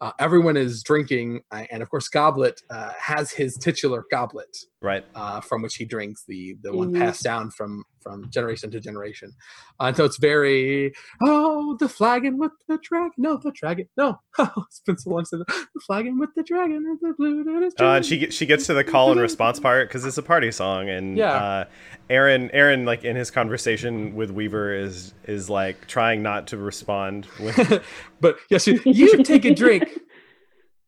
[0.00, 5.04] uh, everyone is drinking uh, and of course Goblet uh, has his titular goblet Right.
[5.14, 6.98] uh, from which he drinks the the one Mhm.
[6.98, 9.32] passed down from from generation to generation.
[9.80, 10.92] Uh, and so it's very
[11.22, 15.24] oh the flagon with the dragon, no the dragon, no oh, it's been so long
[15.24, 18.66] since the flagon with the dragon and the blue and Uh, and she she gets
[18.66, 21.32] to the call and response part because it's a party song, and Yeah.
[21.32, 21.64] uh,
[22.10, 27.26] Aaron Aaron like in his conversation with Weaver is is like trying not to respond
[27.40, 27.82] with,
[28.20, 29.98] but yes, you, you take a drink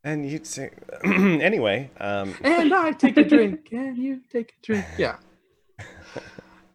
[0.03, 0.71] and you'd say
[1.05, 1.91] anyway.
[1.99, 4.85] Um, and I take a drink and you take a drink.
[4.99, 5.17] Yeah.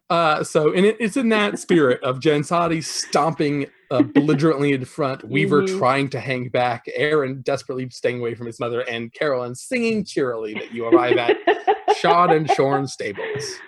[0.09, 5.23] Uh, so and it, it's in that spirit of Jansati stomping uh, belligerently in front,
[5.29, 5.77] Weaver Mhm.
[5.77, 10.53] trying to hang back, Aaron desperately staying away from his mother, and Carolyn singing cheerily
[10.55, 11.37] that you arrive at
[11.97, 13.59] Shod and Shorn Stables.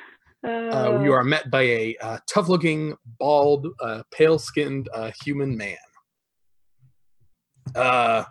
[0.44, 5.78] Uh, you are met by a uh, tough-looking, bald, uh, pale-skinned uh, human man.
[7.76, 8.24] Uh,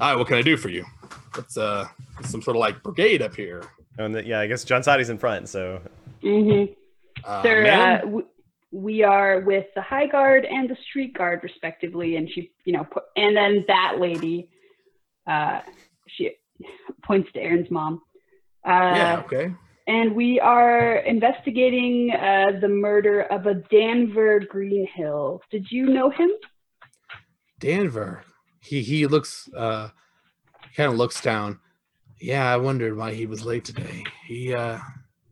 [0.00, 0.84] hi, what can I do for you?
[1.38, 1.86] It's uh,
[2.22, 3.62] some sort of like brigade up here.
[3.98, 5.80] and the, yeah, I guess Jansati's in front, so
[6.22, 6.64] hmm
[7.24, 8.20] Uh, Sir, uh,
[8.70, 12.16] we are with the High Guard and the Street Guard, respectively.
[12.16, 14.48] And she, you know, pu- and then that lady,
[15.26, 15.60] uh,
[16.06, 16.32] she
[17.04, 18.02] points to Aaron's mom.
[18.66, 19.54] Uh, yeah, okay.
[19.86, 25.40] And we are investigating uh, the murder of a Danver Greenhill.
[25.50, 26.30] Did you know him?
[27.60, 28.20] Danver.
[28.60, 29.88] He he looks uh
[30.76, 31.58] kind of looks down.
[32.20, 34.04] Yeah, I wondered why he was late today.
[34.26, 34.78] He uh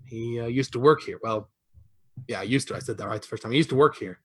[0.07, 1.18] he uh, used to work here.
[1.22, 1.51] Well,
[2.28, 2.76] yeah, I used to.
[2.76, 3.52] I said that right the first time.
[3.52, 4.18] I used to work here.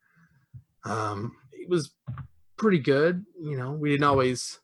[0.86, 1.92] Um he was
[2.58, 3.72] pretty good, you know.
[3.74, 4.60] We didn't always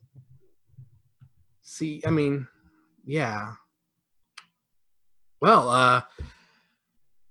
[1.61, 2.47] see I mean,
[3.05, 3.53] yeah.
[5.41, 6.01] Well, uh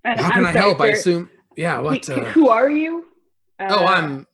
[0.05, 0.80] how can I'm I sorry, help?
[0.80, 3.07] I assume yeah, what Who- uh, Who are you?
[3.59, 4.26] Uh, Oh, I'm.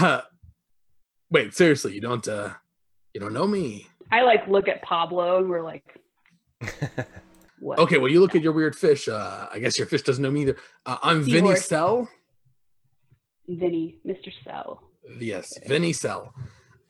[0.00, 0.20] uh,
[1.30, 2.50] Wait, seriously, you don't uh,
[3.12, 3.86] you don't know me?
[4.12, 5.84] I like look at Pablo and we're like,
[7.60, 7.78] what?
[7.78, 9.08] Okay, well, you look at your weird fish.
[9.08, 10.56] Uh, I guess your fish doesn't know me either.
[10.86, 11.64] Uh, I'm Vinny Seahorse.
[11.66, 12.08] Sell.
[13.48, 14.32] Vinny, Mr.
[14.44, 14.82] Sell.
[15.18, 16.34] Yes, Vinny Sell.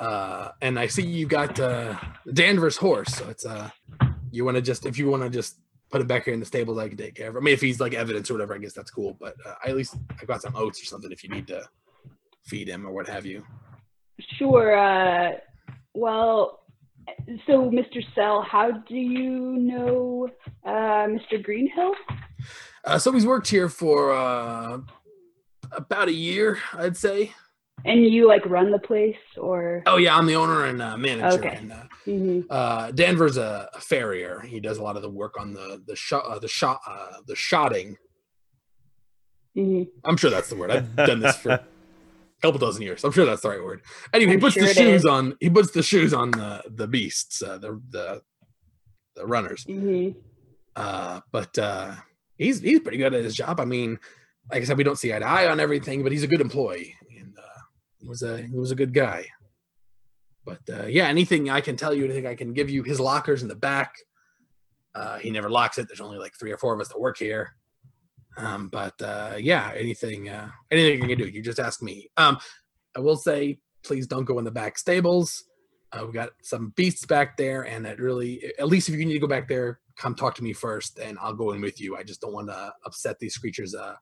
[0.01, 1.97] Uh, and I see you got uh,
[2.33, 3.15] Danvers horse.
[3.15, 3.71] So it's uh,
[4.31, 5.59] you want to just if you want to just
[5.91, 7.37] put it back here in the stables, I can take care of.
[7.37, 9.17] I mean, if he's like evidence or whatever, I guess that's cool.
[9.19, 11.65] But uh, I at least I got some oats or something if you need to
[12.45, 13.45] feed him or what have you.
[14.39, 14.77] Sure.
[14.77, 15.33] Uh,
[15.95, 16.58] well,
[17.47, 18.03] so Mr.
[18.15, 20.29] Sell, how do you know
[20.65, 21.43] uh, Mr.
[21.43, 21.93] Greenhill?
[22.85, 24.79] Uh, so he's worked here for uh,
[25.73, 27.33] about a year, I'd say.
[27.85, 29.83] And you like run the place, or?
[29.87, 31.39] Oh yeah, I'm the owner and uh, manager.
[31.39, 31.57] Okay.
[31.57, 32.45] And uh, Mhm.
[32.51, 34.41] uh, Danvers a, a farrier.
[34.41, 37.19] He does a lot of the work on the the shot uh, the shot uh,
[37.27, 37.97] the shotting.
[39.57, 39.89] Mhm.
[40.05, 40.71] I'm sure that's the word.
[40.71, 41.65] I've done this for a
[42.43, 43.05] couple dozen years.
[43.05, 43.83] I'm sure that's the right word.
[44.13, 45.07] Anyway, he puts sure the shoes is.
[45.07, 45.37] on.
[45.41, 48.23] He puts the shoes on the the beasts, uh, the the
[49.17, 49.65] the runners.
[49.69, 50.15] Mhm.
[50.77, 51.95] Uh, but uh,
[52.37, 53.59] he's he's pretty good at his job.
[53.61, 53.99] I mean,
[54.53, 56.41] like I said, we don't see eye to eye on everything, but he's a good
[56.41, 57.61] employee, and uh,
[57.99, 59.27] he was a he was a good guy.
[60.45, 63.43] But uh, yeah, anything I can tell you, anything I can give you, his lockers
[63.43, 63.95] in the back.
[64.95, 65.87] Uh, he never locks it.
[65.87, 67.55] There's only like three or four of us that work here.
[68.39, 72.09] Um, but uh, yeah, anything uh, anything you can do, you just ask me.
[72.17, 72.39] Um,
[72.97, 75.45] I will say, please don't go in the back stables.
[75.93, 79.15] Uh, we got some beasts back there, and it really, at least if you need
[79.15, 81.97] to go back there, come talk to me first, and I'll go in with you.
[81.97, 83.75] I just don't want to upset these creatures.
[83.75, 83.95] Uh,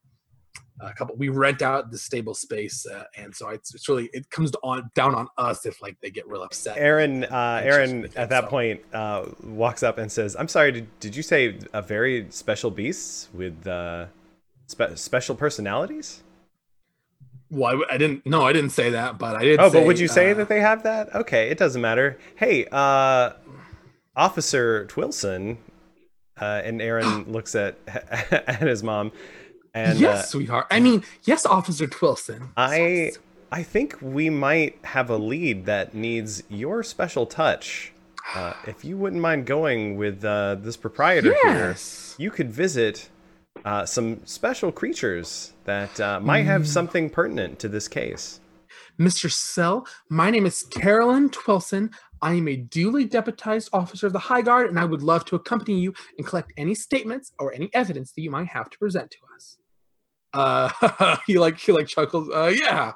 [0.80, 4.28] a couple, we rent out the stable space, uh, and so it's, it's really it
[4.30, 6.76] comes on down on us if like they get real upset.
[6.76, 8.50] Aaron, uh, Aaron, at that so.
[8.50, 10.72] point, uh, walks up and says, "I'm sorry.
[10.72, 14.06] Did, did you say a very special beasts with uh,
[14.66, 16.22] spe- special personalities?
[17.50, 18.26] Well, I, w- I didn't.
[18.26, 19.60] No, I didn't say that, but I did.
[19.60, 21.14] Oh, say, but would you say uh, that they have that?
[21.14, 22.18] Okay, it doesn't matter.
[22.36, 23.30] Hey, uh,
[24.16, 25.58] Officer Twillson."
[26.38, 29.12] Uh, and Aaron looks at at his mom,
[29.74, 30.66] and yes, uh, sweetheart.
[30.70, 32.50] I mean, yes, Officer Twillson.
[32.56, 33.12] I
[33.52, 37.92] I think we might have a lead that needs your special touch.
[38.34, 41.76] Uh, if you wouldn't mind going with uh, this proprietor here,
[42.18, 43.08] you could visit
[43.66, 46.66] uh, some special creatures that uh, might have Mm.
[46.66, 48.40] something pertinent to this case.
[48.98, 49.30] Mr.
[49.30, 51.90] Sell, my name is Carolyn Twillson.
[52.22, 55.36] I am a duly deputized officer of the High Guard, and I would love to
[55.36, 59.10] accompany you and collect any statements or any evidence that you might have to present
[59.10, 59.58] to us.
[60.32, 62.30] Uh, he like he like chuckles.
[62.32, 62.92] Uh, yeah,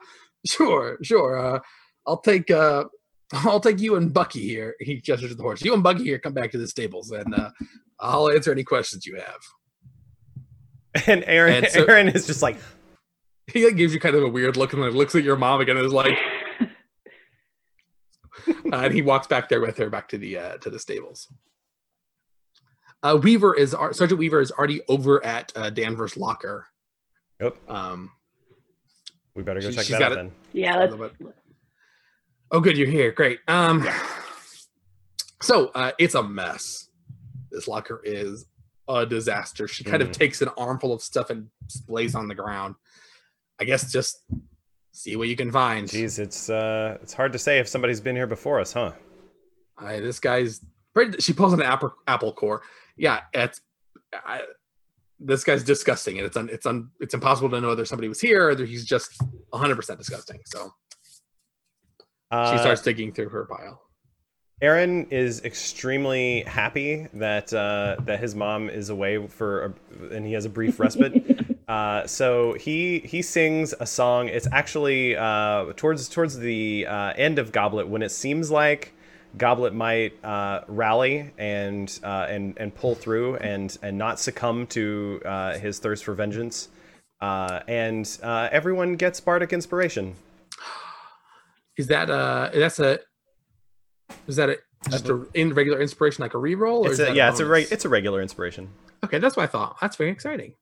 [0.46, 1.36] sure, sure.
[1.38, 1.58] Uh,
[2.06, 2.84] I'll take uh,
[3.32, 4.74] I'll take you and Bucky here.
[4.80, 5.62] He gestures to the horse.
[5.62, 6.18] You and Bucky here.
[6.18, 7.50] Come back to the stables, and uh,
[7.98, 9.40] I'll answer any questions you have.
[11.06, 12.58] And Aaron And so- Aaron is just like,
[13.52, 15.60] He like gives you kind of a weird look and like looks at your mom
[15.60, 16.16] again and is like,
[18.48, 21.26] uh, and he walks back there with her back to the uh, to the stables.
[23.02, 26.66] Uh, Weaver is ar- Sergeant Weaver is already over at uh, Danvers' locker.
[27.40, 27.56] Yep.
[27.68, 28.10] Um,
[29.34, 30.14] We better go She- check that out it.
[30.16, 30.32] then.
[30.52, 31.14] Yeah, let's.
[32.52, 33.10] Oh, good, you're here.
[33.12, 33.38] Great.
[33.48, 33.88] Um,
[35.42, 36.88] so uh, it's a mess.
[37.50, 38.46] This locker is
[38.96, 39.66] a disaster.
[39.68, 40.12] She kind of Mm.
[40.12, 41.48] takes an armful of stuff and
[41.88, 42.74] lays on the ground.
[43.60, 44.24] I guess just
[44.92, 45.88] see what you can find.
[45.88, 48.92] Jeez, it's uh, it's hard to say if somebody's been here before us, huh?
[49.78, 50.60] I, this guy's.
[50.94, 51.20] pretty.
[51.20, 52.62] She pulls an apple apple core.
[52.96, 53.60] Yeah, it's.
[54.12, 54.42] I,
[55.18, 58.20] this guy's disgusting, and it's un, it's un, it's impossible to know whether somebody was
[58.20, 59.20] here or he's just
[59.50, 60.40] 100 percent disgusting.
[60.46, 60.72] So
[62.30, 63.82] Uh, she starts digging through her pile.
[64.62, 70.34] Aaron is extremely happy that uh, that his mom is away for, a, and he
[70.34, 71.56] has a brief respite.
[71.68, 74.28] uh, so he he sings a song.
[74.28, 78.92] It's actually uh, towards towards the uh, end of Goblet when it seems like
[79.38, 85.22] Goblet might uh, rally and uh, and and pull through and and not succumb to
[85.24, 86.68] uh, his thirst for vengeance.
[87.22, 90.16] Uh, and uh, everyone gets bardic inspiration.
[91.78, 92.98] Is that uh that's a
[94.26, 94.58] is that a
[94.88, 96.80] just a in regular inspiration like a reroll?
[96.80, 97.50] Or It's is a, that yeah, it's a bonus?
[97.52, 98.68] reg- it's a regular inspiration.
[99.04, 99.18] okay.
[99.18, 99.76] That's what I thought.
[99.80, 100.54] That's very exciting.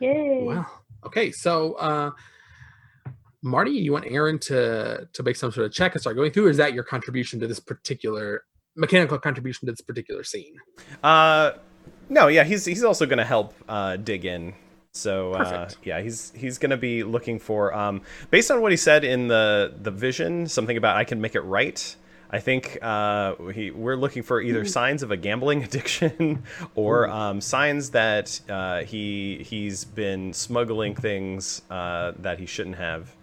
[0.00, 0.42] Yay.
[0.42, 0.66] Wow.
[1.04, 2.10] Okay, so uh
[3.42, 6.46] Marty, you want Aaron to to make some sort of check and start going through?
[6.46, 8.42] Or is that your contribution to this particular
[8.74, 10.56] mechanical contribution to this particular scene?
[11.02, 11.52] Uh,
[12.08, 14.54] no, yeah, he's he's also going to help uh, dig in.
[14.92, 18.00] So uh, yeah, he's he's going to be looking for um,
[18.30, 21.42] based on what he said in the the vision, something about I can make it
[21.42, 21.94] right.
[22.30, 26.42] I think uh, he, we're looking for either signs of a gambling addiction
[26.74, 33.14] or um, signs that uh, he he's been smuggling things uh, that he shouldn't have.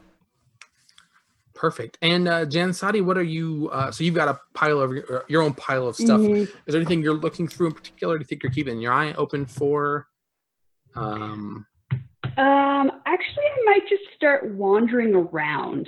[1.55, 1.97] Perfect.
[2.01, 5.41] And uh Jansati, what are you uh so you've got a pile of your, your
[5.41, 6.19] own pile of stuff.
[6.19, 6.41] Mhm.
[6.41, 8.17] Is there anything you're looking through in particular?
[8.17, 10.07] Do you think you're keeping your eye open for?
[10.95, 11.65] Um
[12.37, 15.87] Um, actually, I might just start wandering around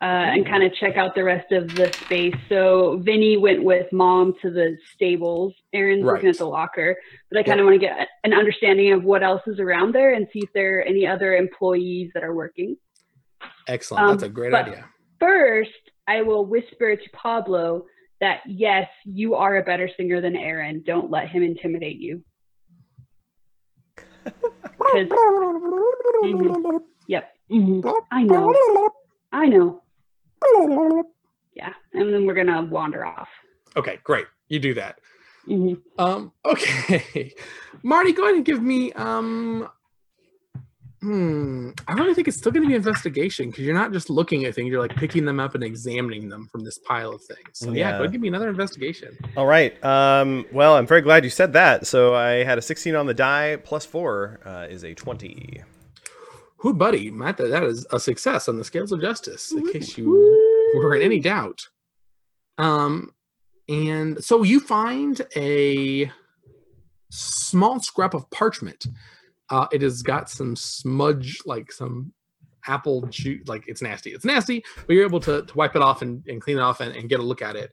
[0.00, 2.34] uh, and kind of check out the rest of the space.
[2.48, 5.54] So Vinny went with mom to the stables.
[5.72, 6.96] Aaron's looking at the locker,
[7.30, 10.12] but I kind of want to get an understanding of what else is around there
[10.14, 12.76] and see if there are any other employees that are working.
[13.66, 14.04] excellent.
[14.04, 14.84] Um, That's a great idea.
[15.20, 15.70] First,
[16.06, 17.84] I will whisper to Pablo
[18.20, 20.82] that yes, you are a better singer than Aaron.
[20.86, 22.22] Don't let him intimidate you.
[24.24, 25.08] 'Cause-
[26.22, 26.82] Mhm.
[27.08, 27.32] Yep.
[27.50, 28.02] Mhm.
[28.10, 28.90] I know.
[29.32, 29.82] I know.
[31.54, 31.72] Yeah.
[31.92, 33.28] And then we're going to wander off.
[33.76, 34.26] Okay, great.
[34.48, 34.98] You do that.
[35.48, 35.80] Mhm.
[35.98, 37.32] Um, okay.
[37.82, 39.68] Marty, go ahead and give me um
[41.00, 41.70] hmm.
[41.86, 44.68] I really think it's still gonna be investigation because you're not just looking at things,
[44.68, 47.50] you're like picking them up and examining them from this pile of things.
[47.54, 49.16] So yeah, go ahead and give me another investigation.
[49.36, 49.82] All right.
[49.82, 51.86] Um, well, I'm very glad you said that.
[51.86, 55.62] So I had a 16 on the die, plus four uh, is a 20.
[56.58, 60.10] Who buddy, Matt, that, is a success on the scales of justice, in case you
[60.74, 61.68] were in any doubt.
[62.58, 63.12] Um,
[63.68, 66.10] and so you find a
[67.10, 68.86] small scrap of parchment.
[69.50, 72.12] Uh, it has got some smudge, like some
[72.66, 74.10] apple juice, like it's nasty.
[74.10, 76.80] It's nasty, but you're able to, to wipe it off and, and clean it off
[76.80, 77.72] and, and get a look at it.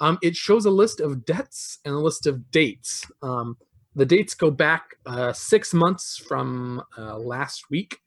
[0.00, 3.04] Um, it shows a list of debts and a list of dates.
[3.22, 3.56] Um,
[3.94, 7.98] the dates go back uh, six months from uh, last week,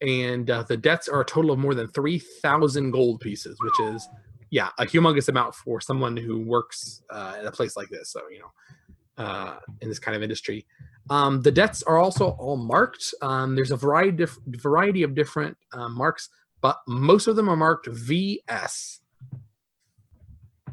[0.00, 4.08] and uh, the debts are a total of more than 3,000 gold pieces, which is,
[4.50, 8.10] yeah, a humongous amount for someone who works uh, at a place like this.
[8.10, 10.64] So, you know, uh, in this kind of industry.
[11.10, 13.14] Um, the debts are also all marked.
[13.22, 16.28] Um, there's a variety, diff- variety of different uh, marks,
[16.60, 19.00] but most of them are marked VS.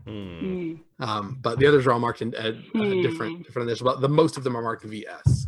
[0.03, 0.11] Hmm.
[0.11, 0.79] Mm.
[0.99, 3.01] Um, but the others are all marked in uh, uh, Hmm.
[3.01, 3.91] different different initials.
[3.91, 5.47] But the most of them are marked VS.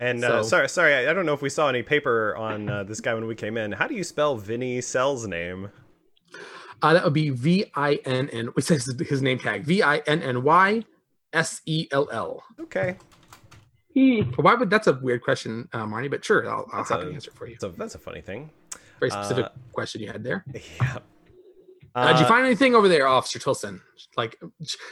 [0.00, 2.84] And uh, sorry, sorry, I I don't know if we saw any paper on uh,
[2.84, 3.72] this guy when we came in.
[3.72, 5.70] How do you spell Vinny Sell's name?
[6.82, 8.50] Uh, that would be V I N N.
[8.56, 10.84] It says his name tag V I N N Y
[11.32, 12.42] S E L L.
[12.60, 12.96] Okay,
[13.94, 14.20] Hmm.
[14.36, 16.10] Why would that's a weird question, uh, Marnie?
[16.10, 17.56] But sure, I'll, I'll That's happy a- to answer for you.
[17.58, 18.50] so that's a funny thing.
[19.00, 20.44] Very specific uh, question you had there.
[20.82, 20.98] Yeah.
[21.96, 23.80] Uh, did you find anything over there, Officer Tilson?
[24.16, 24.36] Like,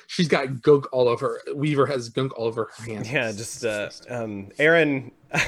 [0.06, 1.40] she's got gunk all over.
[1.54, 3.12] Weaver has gunk all over her hands.
[3.12, 5.12] Yeah, just uh, um, Aaron.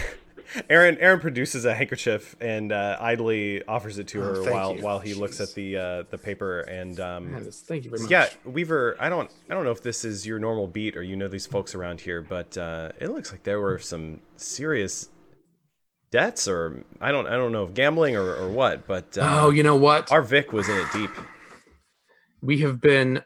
[0.70, 4.76] Aaron Aaron produces a handkerchief and uh, idly offers it to Oh, her thank while
[4.76, 4.82] you.
[4.82, 8.02] while he looks at the uh, the paper and um, That is- thank you very
[8.02, 8.10] much.
[8.12, 11.16] yeah Weaver I don't I don't know if this is your normal beat or you
[11.16, 15.08] know these folks around here but uh, it looks like there were some serious
[16.12, 19.50] debts or I don't I don't know if gambling or, or what but uh, Oh,
[19.50, 20.12] you know what?
[20.12, 21.10] our Vic was in it deep
[22.46, 23.20] we have been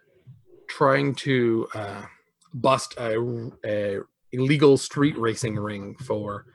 [0.67, 2.03] trying to uh,
[2.55, 3.99] bust a, a
[4.33, 6.47] illegal street racing ring for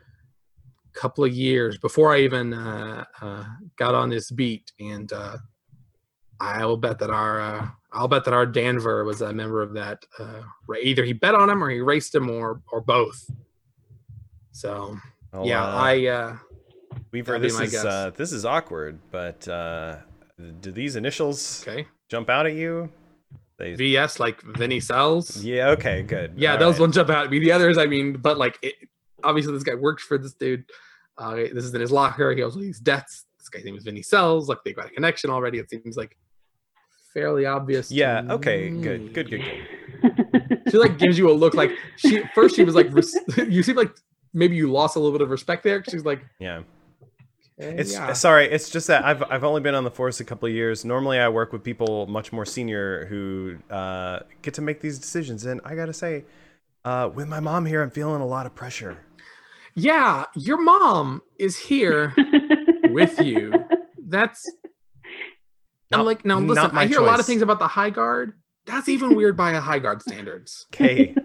[0.93, 3.45] a couple of years before I even uh, uh,
[3.77, 5.37] got on this beat, and uh,
[6.39, 9.73] I will bet that our uh, I'll bet that our Danver was a member of
[9.75, 10.03] that.
[10.17, 10.41] Uh,
[10.83, 13.29] either he bet on him or he raced him, or or both.
[14.53, 14.97] So
[15.31, 16.37] Well, yeah, I uh,
[17.11, 19.97] Weaver, this is uh, this is awkward, but uh,
[20.61, 21.85] do these initials okay.
[22.09, 22.89] Jump out at you?
[23.57, 25.43] They, VS like Vinny sells.
[25.43, 25.69] yeah.
[25.69, 26.01] Okay.
[26.03, 26.33] Good.
[26.35, 26.81] Yeah, All those right.
[26.81, 27.39] ones jump out at me.
[27.39, 28.75] The others, I mean, but like, it,
[29.23, 30.65] obviously, this guy works for this dude.
[31.17, 32.33] Uh, this is in his locker.
[32.33, 33.25] He also leaves debts.
[33.39, 34.49] This guy's name is Vinny Sells.
[34.49, 35.59] Like, they've got a connection already.
[35.59, 36.17] It seems like
[37.13, 37.87] fairly obvious.
[37.87, 38.23] to Yeah.
[38.29, 38.69] Okay.
[38.69, 38.81] me.
[38.81, 39.13] Good.
[39.13, 39.29] Good.
[39.29, 39.41] Good.
[40.01, 40.61] Good.
[40.69, 42.55] She like gives you a look like she first.
[42.57, 43.91] She was like, res- you seem like
[44.33, 45.81] maybe you lost a little bit of respect there.
[45.89, 46.63] She's like, Yeah.
[47.59, 48.13] Eh, It's yeah.
[48.13, 48.45] sorry.
[48.45, 50.83] It's just that I've I've only been on the force a couple of years.
[50.85, 55.45] Normally, I work with people much more senior who uh, get to make these decisions,
[55.45, 56.25] and I gotta say,
[56.83, 58.97] uh, with my mom here, I'm feeling a lot of pressure.
[59.75, 60.25] yeah.
[60.35, 62.13] Your mom is here
[62.89, 63.53] with you.
[64.07, 64.49] That's
[65.91, 67.89] I'm like, now not listen, my I hear a lot of things about the high
[67.89, 68.33] guard.
[68.65, 70.65] That's even weird by a high guard standards.
[70.73, 71.15] Okay,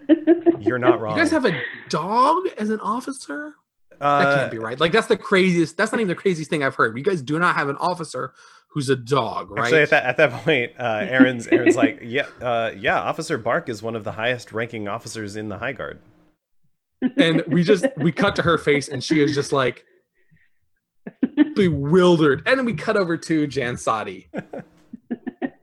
[0.59, 1.15] you're not wrong.
[1.15, 1.59] You guys have a
[1.89, 3.55] dog as an officer?
[4.01, 4.79] That uh, can't be right.
[4.79, 5.77] Like that's the craziest.
[5.77, 6.97] That's not even the craziest thing I've heard.
[6.97, 8.33] You guys do not have an officer
[8.69, 9.65] who's a dog, right?
[9.65, 12.99] Actually, at that at that point, uh, Aaron's Aaron's like, yeah, uh, yeah.
[12.99, 15.99] Officer Bark is one of the highest ranking officers in the High Guard.
[17.17, 19.85] and we just we cut to her face, and she is just like
[21.55, 22.41] bewildered.
[22.47, 24.27] And then we cut over to Jansati.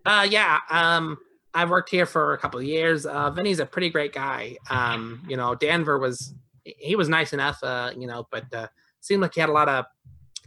[0.06, 0.60] Uh, yeah.
[0.70, 1.18] Um,
[1.52, 3.04] I've worked here for a couple of years.
[3.04, 4.56] Uh, Vinny's a pretty great guy.
[4.70, 6.32] Um, you know, Danver was
[6.78, 7.62] he was nice enough.
[7.62, 8.66] Uh, you know, but uh,
[9.00, 9.84] seemed like he had a lot of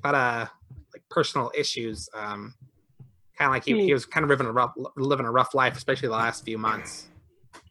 [0.04, 0.50] a lot of
[0.94, 2.10] like personal issues.
[2.14, 2.54] Um,
[3.38, 5.76] kind of like he, he was kind of living a rough living a rough life,
[5.78, 7.08] especially the last few months.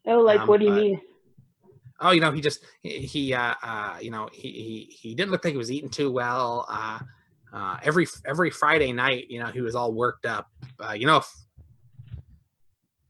[0.07, 1.01] oh, like Um, what do you but- mean?
[2.03, 5.31] oh you know he just he, he uh, uh you know he, he he didn't
[5.31, 6.99] look like he was eating too well uh
[7.53, 10.49] uh every every friday night you know he was all worked up
[10.83, 11.31] uh you know if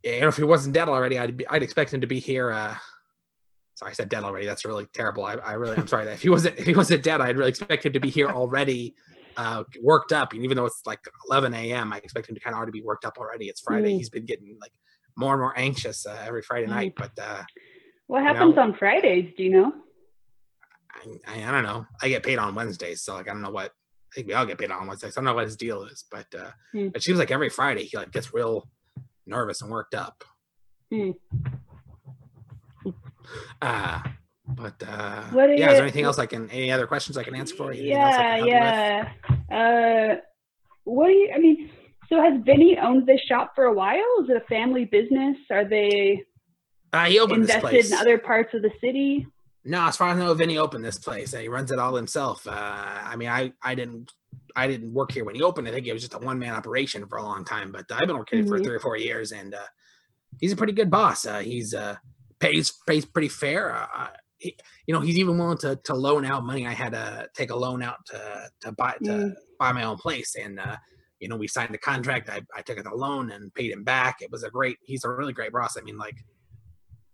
[0.03, 2.51] you know if he wasn't dead already i'd be, i'd expect him to be here
[2.51, 2.75] uh
[3.81, 6.23] sorry i said dead already that's really terrible i, I really i'm sorry that if
[6.23, 8.95] he wasn't if he wasn't dead i'd really expect him to be here already
[9.39, 11.01] uh worked up and even though it's like
[11.31, 13.93] 11 a.m i expect him to kind of already be worked up already it's friday
[13.95, 13.97] Mm.
[13.97, 14.73] he's been getting like
[15.17, 16.71] more and more anxious uh, every friday Mm.
[16.71, 17.43] night but uh
[18.07, 19.33] What happens know- on Fridays?
[19.37, 19.73] Do you know?
[20.93, 21.03] I,
[21.33, 21.87] I, I don't know.
[22.03, 23.71] I get paid on Wednesdays, so like I don't know what.
[23.71, 25.17] I think we all get paid on Wednesdays.
[25.17, 26.89] I don't know what his deal is, but uh, Hmm.
[26.97, 28.69] it seems like every Friday he like gets real
[29.27, 30.25] nervous and worked up.
[30.93, 31.13] Hmm.
[33.63, 34.01] Uh,
[34.47, 36.51] but uh, What yeah, is you- there anything else I can?
[36.51, 37.81] Any other questions I can answer for you?
[37.93, 39.41] Anything Yeah, can help you with?
[39.51, 40.13] yeah.
[40.13, 40.17] Uh,
[40.85, 41.31] what do you?
[41.35, 41.71] I mean,
[42.09, 44.03] so has Vinny owned this shop for a while?
[44.23, 45.37] Is it a family business?
[45.51, 46.25] Are they
[46.93, 49.27] Uh, he opened this invested in other parts of the city?
[49.65, 51.33] No, as far as I know, Vinny opened this place.
[51.35, 52.47] He runs it all himself.
[52.47, 54.11] Uh, I mean, I, I didn't
[54.57, 55.69] I didn't work here when he opened.
[55.69, 57.71] I think it was just a one man operation for a long time.
[57.71, 59.59] But I've been working here for three or four years, and uh,
[60.41, 61.25] he's a pretty good boss.
[61.27, 61.95] Uh, he's uh,
[62.41, 63.73] pays pays pretty fair.
[63.73, 66.67] Uh, he, you know, he's even willing to to loan out money.
[66.67, 69.35] I had to take a loan out to to buy to Mm.
[69.59, 70.77] buy my own place, and uh,
[71.21, 72.31] you know, we signed the contract.
[72.31, 74.23] I, I took out the loan and paid him back.
[74.23, 74.79] It was a great.
[74.83, 75.77] He's a really great boss.
[75.77, 76.17] I mean, like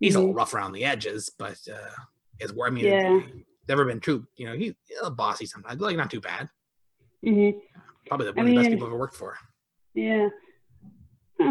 [0.00, 0.20] he's a Mhm.
[0.22, 1.90] little rough around the edges, but uh,
[2.38, 3.20] is where I mean, Yeah.
[3.68, 4.26] never been too.
[4.36, 6.48] You know, he's a bossy sometimes, but like not too bad.
[7.24, 7.50] hmm
[8.06, 9.36] Probably the, I one of the best people I've ever worked for.
[9.94, 10.28] Yeah.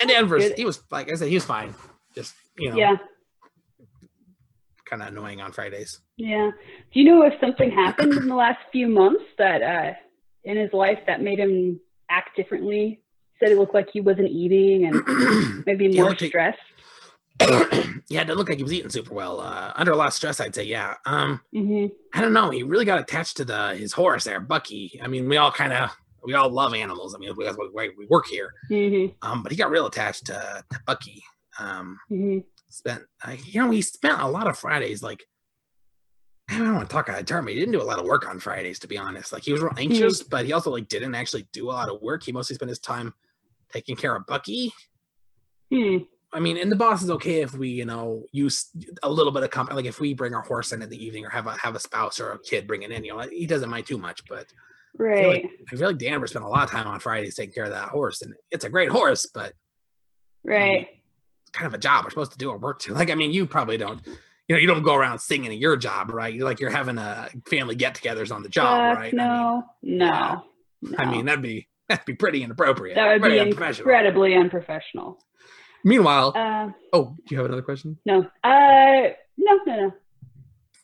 [0.00, 1.74] And Danvers, he was like I said, he was fine.
[2.14, 2.96] Just you know, Yeah.
[4.88, 6.00] kind of annoying on Fridays.
[6.16, 6.50] Yeah.
[6.92, 9.92] Do you know if something happened in the last few months that uh,
[10.44, 11.80] in his life that made him
[12.10, 13.00] act differently?
[13.38, 16.58] Said it looked like he wasn't eating and maybe more stressed.
[17.40, 19.40] yeah, it didn't look like he was eating super well.
[19.40, 20.64] Uh, under a lot of stress, I'd say.
[20.64, 20.94] Yeah.
[21.06, 22.50] Um, hmm I don't know.
[22.50, 25.00] He really got attached to the his horse there, Bucky.
[25.02, 25.90] I mean, we all kind of
[26.22, 27.14] we all love animals.
[27.14, 28.52] I mean, that's why we work here.
[28.68, 31.22] hmm Um, but he got real attached to, to Bucky.
[31.58, 32.38] Um, hmm
[32.72, 33.02] spent
[33.46, 35.24] you know he spent a lot of fridays like
[36.48, 38.28] i don't want to talk out of term he didn't do a lot of work
[38.28, 41.16] on fridays to be honest like he was real anxious but he also like didn't
[41.16, 43.12] actually do a lot of work he mostly spent his time
[43.72, 44.72] taking care of bucky
[45.72, 45.98] Hmm.
[46.32, 48.70] i mean and the boss is okay if we you know use
[49.02, 51.26] a little bit of company like if we bring our horse in in the evening
[51.26, 53.46] or have a have a spouse or a kid bring it in you know he
[53.46, 54.46] doesn't mind too much but
[54.96, 55.42] I feel Right.
[55.44, 57.70] like, I feel like Danvers spent a lot of time on Fridays taking care of
[57.70, 59.54] that horse, and it's a great horse, but
[60.44, 60.99] Right.
[61.52, 62.94] Kind of a job we're supposed to do our work to.
[62.94, 65.76] Like, I mean, you probably don't, you know, you don't go around singing at your
[65.76, 66.32] job, right?
[66.32, 69.12] You're like you're having a family get-togethers on the job, Fuck right?
[69.14, 69.64] No.
[69.82, 70.06] no.
[70.06, 70.40] I
[70.82, 72.94] mean, I mean, that'd be that'd be pretty inappropriate.
[72.96, 73.88] that would pretty be unprofessional.
[73.90, 75.18] incredibly unprofessional.
[75.84, 77.98] Meanwhile, Uh, oh, do you have another question?
[78.06, 78.20] no.
[78.44, 79.92] Uh, no, no, no.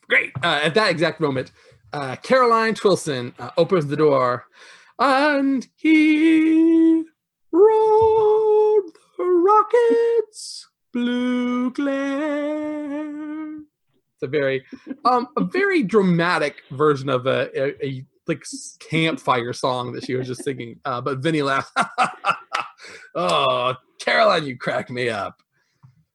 [0.08, 0.32] Great.
[0.42, 1.52] Uh, at that exact moment,
[1.92, 4.46] uh, Caroline Twillson uh, opens the door,
[4.98, 7.04] and he
[7.52, 13.58] rode the rockets blue glare.
[14.14, 14.64] It's a very,
[15.04, 18.42] um, a very dramatic version of a, a, a like
[18.80, 20.80] campfire song that she was just singing.
[20.84, 21.76] Uh, but Vinny laughed.
[23.14, 25.42] oh, Caroline, you crack me up.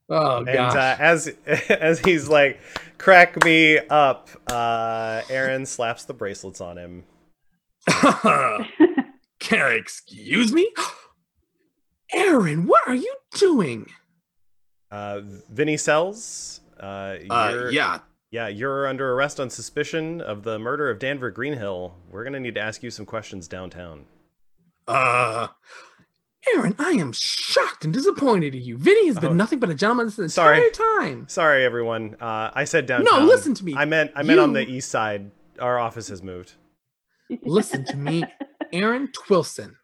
[0.09, 0.75] Oh And gosh.
[0.75, 1.27] uh, as
[1.69, 2.59] as he's like,
[2.97, 7.03] crack me up, uh, Aaron slaps the bracelets on him.
[9.39, 10.71] Can excuse me?
[12.14, 13.88] Aaron, what are you doing?
[14.89, 17.99] Uh, Vinny Sells, uh, Uh, yeah.
[18.32, 21.95] yeah, you're under arrest on suspicion of the murder of Danver Greenhill.
[22.09, 24.05] We're gonna need to ask you some questions downtown.
[24.88, 25.47] Uh,
[26.55, 28.78] Aaron, I am shocked and disappointed in you.
[28.78, 29.34] Vinny has been Oh.
[29.34, 30.72] nothing but a gentleman this entire Sorry.
[30.72, 31.28] time.
[31.30, 32.16] Sorry, everyone.
[32.20, 33.20] Uh, I said downtown.
[33.22, 33.76] No, listen to me.
[33.78, 35.32] I meant I meant on the east side.
[35.59, 36.53] Our office has moved.
[37.43, 38.24] Listen to me,
[38.74, 39.76] Aaron Twillson.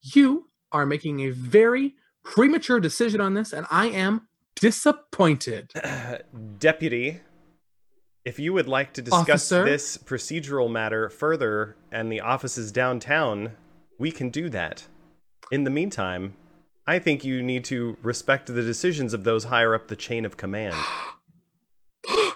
[0.00, 1.94] You are making a very
[2.24, 5.72] premature decision on this, and I am disappointed.
[6.58, 7.20] Deputy,
[8.24, 9.64] if you would like to discuss Officer?
[9.64, 13.52] this procedural matter further and the office is downtown,
[13.98, 14.86] we can do that.
[15.50, 16.34] In the meantime,
[16.86, 20.36] I think you need to respect the decisions of those higher up the chain of
[20.36, 20.74] command.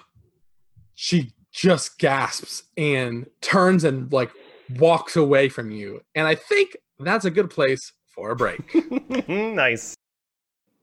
[0.94, 4.30] she just gasps and turns and like
[4.78, 6.00] walks away from you.
[6.14, 8.60] And I think that's a good place for a break.
[9.28, 9.94] nice.